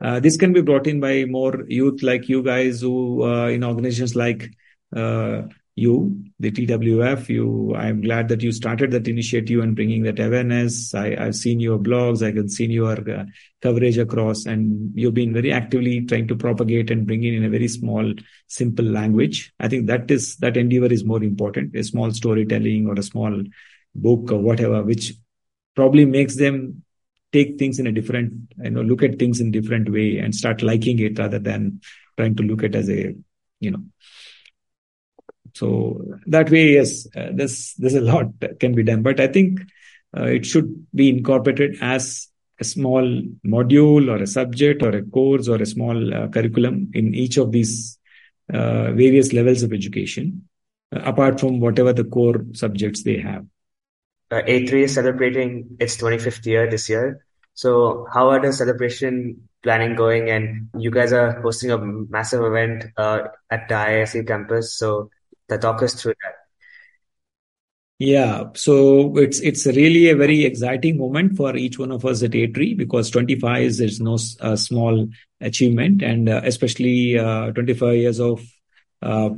uh, 0.00 0.20
this 0.20 0.36
can 0.36 0.52
be 0.52 0.62
brought 0.62 0.86
in 0.86 1.00
by 1.00 1.24
more 1.24 1.64
youth 1.68 2.02
like 2.02 2.28
you 2.28 2.42
guys 2.42 2.80
who 2.80 3.24
uh, 3.24 3.48
in 3.48 3.62
organizations 3.62 4.16
like 4.16 4.50
uh, 4.96 5.42
you, 5.76 6.24
the 6.38 6.50
TWF. 6.50 7.28
You, 7.28 7.74
I'm 7.74 8.00
glad 8.02 8.28
that 8.28 8.42
you 8.42 8.52
started 8.52 8.90
that 8.90 9.08
initiative 9.08 9.60
and 9.60 9.76
bringing 9.76 10.02
that 10.04 10.18
awareness. 10.18 10.94
I, 10.94 11.22
have 11.22 11.34
seen 11.34 11.60
your 11.60 11.78
blogs, 11.78 12.26
I 12.26 12.32
can 12.32 12.48
see 12.48 12.66
your 12.66 12.98
uh, 13.10 13.24
coverage 13.62 13.98
across, 13.98 14.46
and 14.46 14.92
you've 14.94 15.14
been 15.14 15.32
very 15.32 15.52
actively 15.52 16.04
trying 16.06 16.28
to 16.28 16.36
propagate 16.36 16.90
and 16.90 17.06
bring 17.06 17.24
in 17.24 17.34
in 17.34 17.44
a 17.44 17.50
very 17.50 17.68
small, 17.68 18.12
simple 18.46 18.84
language. 18.84 19.52
I 19.60 19.68
think 19.68 19.86
that 19.86 20.10
is 20.10 20.36
that 20.36 20.56
endeavor 20.56 20.92
is 20.92 21.04
more 21.04 21.22
important. 21.22 21.76
A 21.76 21.84
small 21.84 22.10
storytelling 22.10 22.86
or 22.86 22.94
a 22.94 23.02
small 23.02 23.42
book 23.94 24.32
or 24.32 24.38
whatever, 24.38 24.82
which 24.82 25.12
probably 25.74 26.04
makes 26.04 26.36
them 26.36 26.82
take 27.32 27.58
things 27.58 27.78
in 27.78 27.86
a 27.86 27.92
different, 27.92 28.32
you 28.62 28.70
know, 28.70 28.82
look 28.82 29.02
at 29.02 29.18
things 29.18 29.40
in 29.40 29.50
different 29.50 29.90
way 29.90 30.18
and 30.18 30.34
start 30.34 30.62
liking 30.62 30.98
it 30.98 31.18
rather 31.18 31.38
than 31.38 31.80
trying 32.16 32.36
to 32.36 32.42
look 32.42 32.62
at 32.62 32.74
as 32.74 32.90
a, 32.90 33.14
you 33.60 33.70
know. 33.70 33.82
So 35.54 36.04
that 36.26 36.50
way, 36.50 36.74
yes, 36.74 37.06
uh, 37.16 37.30
there's 37.32 37.74
there's 37.74 37.94
a 37.94 38.00
lot 38.00 38.38
that 38.40 38.60
can 38.60 38.74
be 38.74 38.82
done, 38.82 39.02
but 39.02 39.20
I 39.20 39.26
think 39.26 39.60
uh, 40.16 40.24
it 40.24 40.46
should 40.46 40.86
be 40.94 41.08
incorporated 41.08 41.76
as 41.80 42.28
a 42.60 42.64
small 42.64 43.02
module 43.44 44.08
or 44.10 44.22
a 44.22 44.26
subject 44.26 44.82
or 44.82 44.90
a 44.90 45.02
course 45.02 45.48
or 45.48 45.56
a 45.56 45.66
small 45.66 46.14
uh, 46.14 46.28
curriculum 46.28 46.90
in 46.94 47.14
each 47.14 47.36
of 47.36 47.52
these 47.52 47.98
uh, 48.52 48.92
various 48.92 49.32
levels 49.32 49.62
of 49.62 49.72
education, 49.72 50.48
uh, 50.94 51.00
apart 51.00 51.40
from 51.40 51.60
whatever 51.60 51.92
the 51.92 52.04
core 52.04 52.44
subjects 52.52 53.02
they 53.02 53.18
have 53.18 53.44
uh, 54.30 54.42
ATREE 54.46 54.84
is 54.84 54.94
celebrating 54.94 55.76
its 55.80 55.96
25th 55.96 56.46
year 56.46 56.70
this 56.70 56.88
year. 56.88 57.24
So 57.54 58.06
how 58.12 58.30
are 58.30 58.40
the 58.40 58.52
celebration 58.52 59.48
planning 59.62 59.96
going? 59.96 60.30
And 60.30 60.70
you 60.78 60.90
guys 60.90 61.12
are 61.12 61.40
hosting 61.40 61.70
a 61.70 61.78
massive 61.78 62.42
event 62.42 62.86
uh, 62.96 63.28
at 63.50 63.68
the 63.68 63.74
IISc 63.74 64.26
campus. 64.26 64.74
So 64.74 65.10
the 65.48 65.58
talk 65.58 65.82
us 65.82 65.94
through 65.94 66.14
that. 66.22 66.34
Yeah, 67.98 68.44
so 68.54 69.14
it's 69.18 69.40
it's 69.40 69.66
really 69.66 70.08
a 70.08 70.16
very 70.16 70.46
exciting 70.46 70.96
moment 70.96 71.36
for 71.36 71.54
each 71.54 71.78
one 71.78 71.92
of 71.92 72.06
us 72.06 72.22
at 72.22 72.34
ATREE 72.34 72.72
because 72.72 73.10
25 73.10 73.62
is 73.62 74.00
no 74.00 74.16
uh, 74.40 74.56
small 74.56 75.06
achievement, 75.38 76.02
and 76.02 76.26
uh, 76.30 76.40
especially 76.42 77.18
uh, 77.18 77.50
25 77.50 77.96
years 77.96 78.18
of 78.18 78.40
uh, 79.02 79.28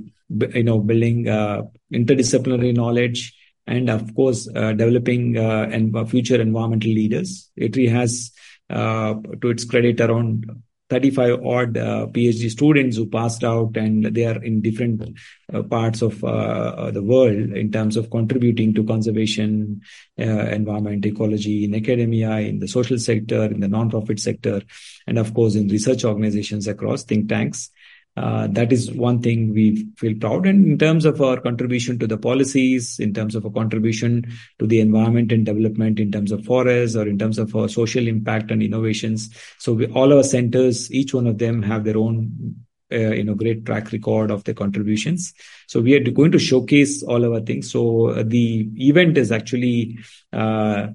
you 0.55 0.63
know 0.63 0.79
building 0.79 1.29
uh, 1.29 1.63
interdisciplinary 1.93 2.73
knowledge 2.73 3.35
and 3.67 3.89
of 3.89 4.15
course 4.15 4.49
uh, 4.55 4.73
developing 4.73 5.37
uh, 5.37 5.69
and 5.71 5.95
uh, 5.97 6.05
future 6.05 6.41
environmental 6.41 6.91
leaders. 6.91 7.51
ATREE 7.57 7.89
has, 7.89 8.33
to 8.71 9.49
its 9.51 9.65
credit, 9.65 10.01
around 10.01 10.47
35 10.91 11.47
odd 11.47 11.77
uh, 11.79 12.07
PhD 12.09 12.51
students 12.51 12.99
who 12.99 13.07
passed 13.07 13.43
out 13.45 13.79
and 13.79 14.05
they 14.05 14.27
are 14.27 14.43
in 14.45 14.61
different 14.61 15.19
uh, 15.51 15.63
parts 15.63 16.03
of 16.03 16.23
uh, 16.23 16.91
the 16.91 17.03
world 17.03 17.33
in 17.33 17.73
terms 17.73 17.97
of 17.97 18.11
contributing 18.11 18.75
to 18.75 18.85
conservation, 18.85 19.81
environment, 20.19 21.07
ecology, 21.07 21.65
in 21.65 21.75
academia, 21.75 22.33
in 22.41 22.59
the 22.59 22.69
social 22.69 22.99
sector, 22.99 23.45
in 23.45 23.61
the 23.61 23.69
non-profit 23.69 24.21
sector, 24.21 24.61
and 25.07 25.19
of 25.19 25.33
course 25.33 25.55
in 25.55 25.67
research 25.69 26.05
organizations 26.05 26.69
across 26.69 27.05
think 27.05 27.27
tanks. 27.27 27.71
Uh, 28.15 28.47
that 28.49 28.73
is 28.73 28.91
one 28.93 29.23
thing 29.23 29.55
we 29.55 29.87
feel 29.97 30.15
proud. 30.19 30.47
And 30.47 30.67
in 30.67 30.79
terms 30.79 31.07
of 31.07 31.21
our 31.23 31.41
contribution 31.41 31.99
to 31.99 32.07
the 32.07 32.19
policies, 32.19 32.99
in 32.99 33.15
terms 33.15 33.35
of 33.35 33.45
a 33.45 33.51
contribution 33.51 34.31
to 34.59 34.67
the 34.67 34.81
environment 34.81 35.33
and 35.33 35.47
development, 35.47 35.99
in 35.99 36.13
terms 36.13 36.31
of 36.31 36.45
forests, 36.45 36.95
or 36.95 37.09
in 37.09 37.19
terms 37.19 37.39
of 37.39 37.57
our 37.57 37.69
social 37.69 38.07
impact 38.07 38.51
and 38.51 38.63
innovations. 38.63 39.35
So 39.59 39.73
we, 39.73 39.87
all 39.87 40.13
our 40.13 40.23
centers, 40.23 40.93
each 40.93 41.15
one 41.15 41.27
of 41.27 41.39
them 41.39 41.63
have 41.63 41.85
their 41.85 41.97
own 41.97 42.57
uh, 42.93 43.13
you 43.13 43.25
know 43.25 43.35
great 43.35 43.65
track 43.65 43.91
record 43.91 44.31
of 44.31 44.45
the 44.45 44.53
contributions 44.53 45.33
so 45.67 45.81
we 45.81 45.95
are 45.95 46.11
going 46.11 46.31
to 46.31 46.39
showcase 46.39 47.03
all 47.03 47.25
our 47.25 47.41
things 47.41 47.73
so 47.73 48.09
uh, 48.09 48.23
the 48.27 48.69
event 48.77 49.17
is 49.17 49.33
actually 49.33 49.99
uh, 50.35 50.89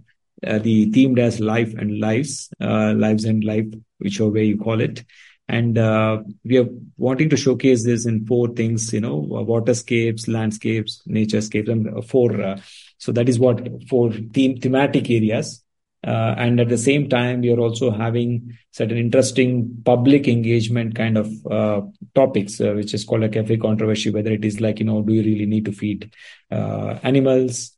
uh, 0.45 0.59
the 0.59 0.91
themed 0.91 1.17
as 1.17 1.39
life 1.39 1.73
and 1.73 1.99
lives 1.99 2.49
uh, 2.61 2.93
lives 2.93 3.25
and 3.25 3.43
life 3.43 3.65
whichever 3.99 4.29
way 4.29 4.43
you 4.43 4.57
call 4.57 4.79
it 4.79 5.03
and 5.49 5.77
uh, 5.77 6.21
we 6.43 6.57
are 6.57 6.67
wanting 6.97 7.29
to 7.29 7.37
showcase 7.37 7.85
this 7.85 8.05
in 8.05 8.25
four 8.25 8.49
things 8.49 8.91
you 8.91 8.99
know 8.99 9.21
waterscapes 9.21 10.27
landscapes 10.27 11.01
naturescapes 11.07 11.69
and 11.69 12.05
four 12.05 12.41
uh, 12.41 12.59
so 12.97 13.11
that 13.11 13.29
is 13.29 13.39
what 13.39 13.67
four 13.89 14.11
theme 14.11 14.59
thematic 14.59 15.09
areas. 15.09 15.63
Uh, 16.05 16.35
and 16.37 16.59
at 16.59 16.69
the 16.69 16.77
same 16.77 17.09
time 17.09 17.41
we 17.41 17.51
are 17.51 17.59
also 17.59 17.89
having 17.89 18.55
certain 18.71 18.97
interesting 18.97 19.81
public 19.83 20.27
engagement 20.27 20.95
kind 20.95 21.17
of 21.17 21.27
uh, 21.47 21.81
topics 22.13 22.61
uh, 22.61 22.71
which 22.73 22.93
is 22.93 23.03
called 23.03 23.23
a 23.23 23.29
cafe 23.29 23.57
controversy 23.57 24.11
whether 24.11 24.31
it 24.31 24.45
is 24.45 24.61
like 24.61 24.79
you 24.79 24.85
know 24.85 25.01
do 25.01 25.13
you 25.13 25.23
really 25.23 25.47
need 25.47 25.65
to 25.65 25.71
feed 25.71 26.11
uh, 26.51 26.99
animals? 27.01 27.71
uh, 27.71 27.76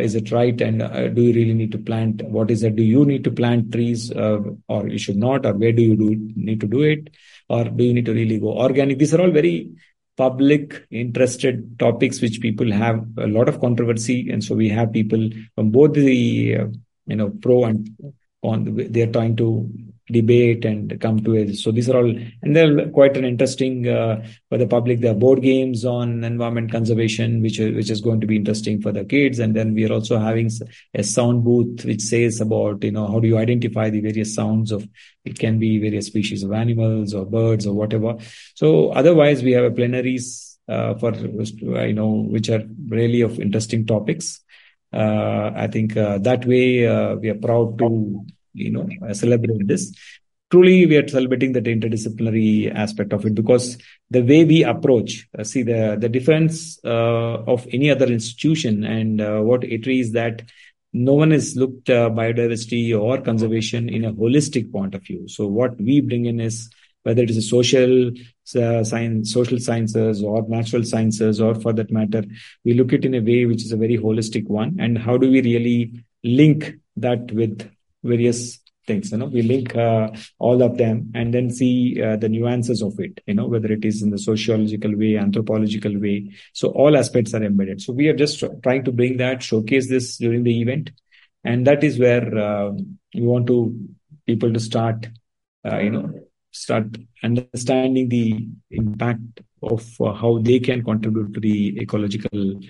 is 0.00 0.14
it 0.14 0.30
right? 0.30 0.60
And 0.60 0.82
uh, 0.82 1.08
do 1.08 1.22
you 1.22 1.32
really 1.32 1.54
need 1.54 1.72
to 1.72 1.78
plant? 1.78 2.22
What 2.22 2.50
is 2.50 2.62
it? 2.62 2.76
Do 2.76 2.82
you 2.82 3.04
need 3.04 3.24
to 3.24 3.30
plant 3.30 3.72
trees 3.72 4.10
uh, 4.12 4.40
or 4.68 4.88
you 4.88 4.98
should 4.98 5.16
not? 5.16 5.46
Or 5.46 5.54
where 5.54 5.72
do 5.72 5.82
you 5.82 5.96
do 5.96 6.16
need 6.36 6.60
to 6.60 6.66
do 6.66 6.82
it? 6.82 7.10
Or 7.48 7.64
do 7.64 7.84
you 7.84 7.94
need 7.94 8.06
to 8.06 8.14
really 8.14 8.38
go 8.38 8.56
organic? 8.56 8.98
These 8.98 9.14
are 9.14 9.20
all 9.20 9.30
very 9.30 9.70
public 10.16 10.86
interested 10.90 11.78
topics 11.78 12.20
which 12.20 12.40
people 12.40 12.70
have 12.70 13.04
a 13.18 13.26
lot 13.26 13.48
of 13.48 13.60
controversy. 13.60 14.30
And 14.30 14.44
so 14.44 14.54
we 14.54 14.68
have 14.68 14.92
people 14.92 15.28
from 15.54 15.70
both 15.70 15.94
the 15.94 16.56
uh, 16.56 16.66
you 17.06 17.16
know 17.16 17.30
pro 17.30 17.64
and 17.64 17.88
on 18.42 18.76
they 18.76 19.02
are 19.02 19.12
trying 19.12 19.36
to 19.36 19.68
debate 20.10 20.64
and 20.64 21.00
come 21.00 21.22
to 21.24 21.34
it. 21.34 21.56
So 21.56 21.72
these 21.72 21.88
are 21.88 21.96
all, 21.96 22.14
and 22.42 22.54
they're 22.54 22.88
quite 22.90 23.16
an 23.16 23.24
interesting 23.24 23.88
uh, 23.88 24.26
for 24.48 24.58
the 24.58 24.66
public. 24.66 25.00
There 25.00 25.12
are 25.12 25.16
board 25.16 25.42
games 25.42 25.84
on 25.84 26.24
environment 26.24 26.70
conservation, 26.72 27.40
which 27.40 27.58
which 27.58 27.90
is 27.90 28.00
going 28.00 28.20
to 28.20 28.26
be 28.26 28.36
interesting 28.36 28.82
for 28.82 28.92
the 28.92 29.04
kids. 29.04 29.38
And 29.38 29.56
then 29.56 29.74
we 29.74 29.86
are 29.86 29.92
also 29.92 30.18
having 30.18 30.50
a 30.94 31.02
sound 31.02 31.44
booth 31.44 31.84
which 31.84 32.02
says 32.02 32.40
about 32.40 32.84
you 32.84 32.92
know 32.92 33.06
how 33.06 33.18
do 33.20 33.28
you 33.28 33.38
identify 33.38 33.90
the 33.90 34.00
various 34.00 34.34
sounds 34.34 34.72
of 34.72 34.86
it 35.24 35.38
can 35.38 35.58
be 35.58 35.78
various 35.78 36.06
species 36.06 36.42
of 36.42 36.52
animals 36.52 37.14
or 37.14 37.24
birds 37.24 37.66
or 37.66 37.74
whatever. 37.74 38.16
So 38.54 38.90
otherwise, 38.90 39.42
we 39.42 39.52
have 39.52 39.64
a 39.64 39.70
plenaries 39.70 40.58
uh, 40.68 40.94
for 40.94 41.14
you 41.14 41.94
know 41.94 42.10
which 42.10 42.50
are 42.50 42.62
really 42.88 43.22
of 43.22 43.40
interesting 43.40 43.86
topics. 43.86 44.40
Uh, 44.92 45.50
I 45.56 45.66
think 45.66 45.96
uh, 45.96 46.18
that 46.18 46.44
way 46.44 46.86
uh, 46.86 47.16
we 47.16 47.30
are 47.30 47.34
proud 47.34 47.78
to 47.78 48.24
you 48.54 48.70
know 48.70 48.88
celebrate 49.12 49.66
this. 49.66 49.92
Truly 50.50 50.86
we 50.86 50.96
are 50.96 51.08
celebrating 51.08 51.52
that 51.52 51.64
interdisciplinary 51.64 52.74
aspect 52.74 53.12
of 53.12 53.24
it 53.26 53.34
because 53.34 53.76
the 54.10 54.22
way 54.22 54.44
we 54.44 54.62
approach 54.62 55.26
uh, 55.38 55.44
see 55.44 55.62
the 55.62 55.96
the 55.98 56.08
difference 56.08 56.78
uh, 56.84 57.42
of 57.54 57.66
any 57.72 57.90
other 57.90 58.06
institution 58.06 58.84
and 58.84 59.20
uh, 59.20 59.40
what 59.40 59.64
ATREE 59.64 60.00
is 60.00 60.12
that 60.12 60.42
no 60.92 61.12
one 61.14 61.32
has 61.32 61.56
looked 61.56 61.90
uh, 61.90 62.08
biodiversity 62.08 62.98
or 62.98 63.20
conservation 63.20 63.88
in 63.88 64.04
a 64.04 64.12
holistic 64.12 64.70
point 64.70 64.94
of 64.94 65.02
view. 65.02 65.26
So 65.26 65.46
what 65.48 65.76
we 65.80 66.00
bring 66.00 66.26
in 66.26 66.38
is 66.38 66.70
whether 67.02 67.22
it 67.22 67.30
is 67.30 67.36
a 67.36 67.42
social 67.42 68.12
uh, 68.56 68.84
science 68.84 69.32
social 69.32 69.58
sciences 69.58 70.22
or 70.22 70.46
natural 70.48 70.84
sciences 70.84 71.40
or 71.40 71.54
for 71.54 71.72
that 71.72 71.90
matter 71.90 72.22
we 72.64 72.74
look 72.74 72.92
at 72.92 73.00
it 73.00 73.06
in 73.06 73.14
a 73.14 73.20
way 73.20 73.46
which 73.46 73.64
is 73.64 73.72
a 73.72 73.76
very 73.76 73.98
holistic 73.98 74.46
one. 74.48 74.76
And 74.78 74.98
how 74.98 75.16
do 75.16 75.30
we 75.30 75.42
really 75.42 76.04
link 76.22 76.74
that 76.96 77.30
with 77.32 77.70
various 78.04 78.60
things 78.86 79.10
you 79.10 79.18
know. 79.18 79.26
We 79.26 79.42
link 79.42 79.74
uh, 79.74 80.10
all 80.38 80.62
of 80.62 80.76
them 80.78 81.10
and 81.14 81.32
then 81.32 81.50
see 81.50 82.02
uh, 82.02 82.16
the 82.16 82.28
nuances 82.28 82.82
of 82.82 82.98
it 82.98 83.20
you 83.26 83.34
know 83.34 83.46
whether 83.46 83.72
it 83.72 83.84
is 83.84 84.02
in 84.02 84.10
the 84.10 84.18
sociological 84.18 84.96
way 84.96 85.16
anthropological 85.16 85.98
way. 85.98 86.30
So 86.52 86.68
all 86.68 86.96
aspects 86.96 87.34
are 87.34 87.42
embedded. 87.42 87.80
So 87.80 87.92
we 87.92 88.08
are 88.08 88.16
just 88.16 88.42
trying 88.62 88.84
to 88.84 88.92
bring 88.92 89.16
that 89.18 89.42
showcase 89.42 89.88
this 89.88 90.18
during 90.18 90.44
the 90.44 90.60
event. 90.60 90.90
And 91.44 91.66
that 91.66 91.84
is 91.84 91.98
where 91.98 92.38
uh, 92.38 92.72
we 93.14 93.22
want 93.22 93.46
to 93.48 93.76
people 94.26 94.52
to 94.52 94.60
start 94.60 95.08
uh, 95.64 95.78
you 95.78 95.90
know 95.90 96.12
start 96.50 96.86
understanding 97.22 98.08
the 98.08 98.46
impact 98.70 99.40
of 99.62 100.00
uh, 100.00 100.12
how 100.12 100.38
they 100.38 100.60
can 100.60 100.84
contribute 100.84 101.32
to 101.34 101.40
the 101.40 101.80
ecological 101.80 102.60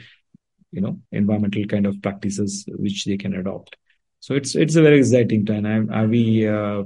you 0.73 0.81
know 0.81 0.99
environmental 1.13 1.65
kind 1.67 1.87
of 1.87 2.01
practices 2.03 2.65
which 2.69 3.05
they 3.05 3.17
can 3.17 3.35
adopt 3.35 3.77
so 4.25 4.35
it's 4.35 4.55
it's 4.55 4.75
a 4.75 4.81
very 4.81 5.01
exciting 5.01 5.45
time. 5.45 5.67
I, 5.67 6.01
I 6.01 6.07
we 6.07 6.49
uh, 6.49 6.85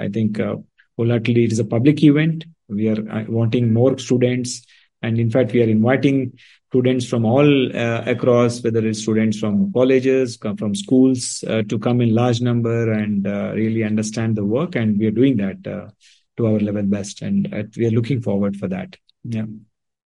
I 0.00 0.08
think 0.08 0.40
uh, 0.40 0.56
it 0.98 1.52
is 1.52 1.60
a 1.60 1.64
public 1.64 2.02
event. 2.02 2.44
We 2.68 2.88
are 2.88 3.08
uh, 3.08 3.24
wanting 3.28 3.72
more 3.72 3.96
students, 3.98 4.66
and 5.00 5.20
in 5.20 5.30
fact 5.30 5.52
we 5.52 5.62
are 5.62 5.68
inviting 5.68 6.36
students 6.70 7.06
from 7.06 7.24
all 7.24 7.76
uh, 7.76 8.02
across, 8.06 8.64
whether 8.64 8.84
it's 8.84 9.02
students 9.02 9.38
from 9.38 9.72
colleges, 9.72 10.36
come 10.36 10.56
from 10.56 10.74
schools, 10.74 11.44
uh, 11.46 11.62
to 11.68 11.78
come 11.78 12.00
in 12.00 12.16
large 12.16 12.40
number 12.40 12.90
and 12.90 13.28
uh, 13.28 13.52
really 13.54 13.84
understand 13.84 14.34
the 14.34 14.44
work. 14.44 14.74
And 14.74 14.98
we 14.98 15.06
are 15.06 15.12
doing 15.12 15.36
that 15.36 15.64
uh, 15.64 15.88
to 16.36 16.46
our 16.46 16.58
level 16.58 16.82
best, 16.82 17.22
and 17.22 17.70
we 17.76 17.86
are 17.86 17.90
looking 17.90 18.20
forward 18.20 18.56
for 18.56 18.66
that. 18.66 18.96
Yeah. 19.22 19.44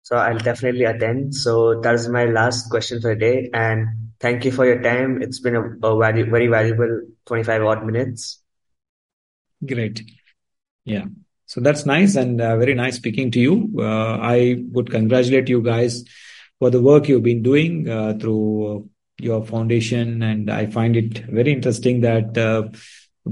So 0.06 0.14
I'll 0.16 0.38
definitely 0.38 0.84
attend. 0.84 1.34
So 1.34 1.80
that 1.80 1.94
is 1.94 2.08
my 2.08 2.26
last 2.26 2.70
question 2.70 3.00
for 3.00 3.14
the 3.14 3.20
day, 3.20 3.50
and 3.52 4.06
Thank 4.18 4.44
you 4.46 4.52
for 4.52 4.64
your 4.64 4.80
time. 4.80 5.20
It's 5.20 5.40
been 5.40 5.56
a, 5.56 5.62
a 5.86 5.98
very, 5.98 6.22
very 6.22 6.46
valuable 6.46 7.02
25 7.26 7.62
odd 7.62 7.84
minutes. 7.84 8.42
Great. 9.64 10.02
Yeah. 10.84 11.04
So 11.44 11.60
that's 11.60 11.86
nice 11.86 12.16
and 12.16 12.40
uh, 12.40 12.56
very 12.56 12.74
nice 12.74 12.96
speaking 12.96 13.30
to 13.32 13.40
you. 13.40 13.74
Uh, 13.78 14.18
I 14.18 14.64
would 14.72 14.90
congratulate 14.90 15.48
you 15.48 15.62
guys 15.62 16.04
for 16.58 16.70
the 16.70 16.80
work 16.80 17.08
you've 17.08 17.22
been 17.22 17.42
doing 17.42 17.88
uh, 17.88 18.14
through 18.18 18.88
your 19.18 19.44
foundation. 19.44 20.22
And 20.22 20.50
I 20.50 20.66
find 20.66 20.96
it 20.96 21.18
very 21.26 21.52
interesting 21.52 22.00
that 22.00 22.36
uh, 22.38 22.68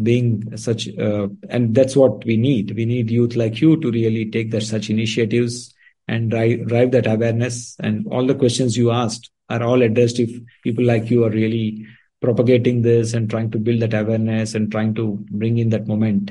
being 0.00 0.56
such, 0.56 0.86
uh, 0.98 1.28
and 1.48 1.74
that's 1.74 1.96
what 1.96 2.24
we 2.26 2.36
need. 2.36 2.72
We 2.76 2.84
need 2.84 3.10
youth 3.10 3.36
like 3.36 3.60
you 3.60 3.80
to 3.80 3.90
really 3.90 4.30
take 4.30 4.52
such 4.60 4.90
initiatives 4.90 5.73
and 6.08 6.30
drive, 6.30 6.66
drive 6.66 6.90
that 6.92 7.06
awareness. 7.06 7.76
And 7.80 8.06
all 8.08 8.26
the 8.26 8.34
questions 8.34 8.76
you 8.76 8.90
asked 8.90 9.30
are 9.48 9.62
all 9.62 9.82
addressed 9.82 10.18
if 10.18 10.30
people 10.62 10.84
like 10.84 11.10
you 11.10 11.24
are 11.24 11.30
really 11.30 11.86
propagating 12.20 12.82
this 12.82 13.12
and 13.12 13.28
trying 13.28 13.50
to 13.50 13.58
build 13.58 13.80
that 13.80 13.94
awareness 13.94 14.54
and 14.54 14.70
trying 14.70 14.94
to 14.94 15.24
bring 15.30 15.58
in 15.58 15.68
that 15.70 15.86
moment 15.86 16.30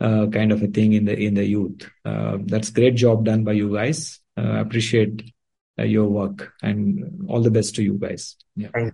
uh, 0.00 0.26
kind 0.28 0.52
of 0.52 0.62
a 0.62 0.66
thing 0.66 0.92
in 0.92 1.04
the 1.04 1.16
in 1.16 1.34
the 1.34 1.44
youth. 1.44 1.88
Uh, 2.04 2.38
that's 2.46 2.70
great 2.70 2.94
job 2.94 3.24
done 3.24 3.44
by 3.44 3.52
you 3.52 3.72
guys. 3.72 4.20
Uh, 4.36 4.60
appreciate 4.60 5.22
uh, 5.78 5.84
your 5.84 6.08
work 6.08 6.52
and 6.62 7.26
all 7.28 7.40
the 7.40 7.50
best 7.50 7.74
to 7.74 7.82
you 7.82 7.94
guys. 7.94 8.36
Yeah. 8.56 8.90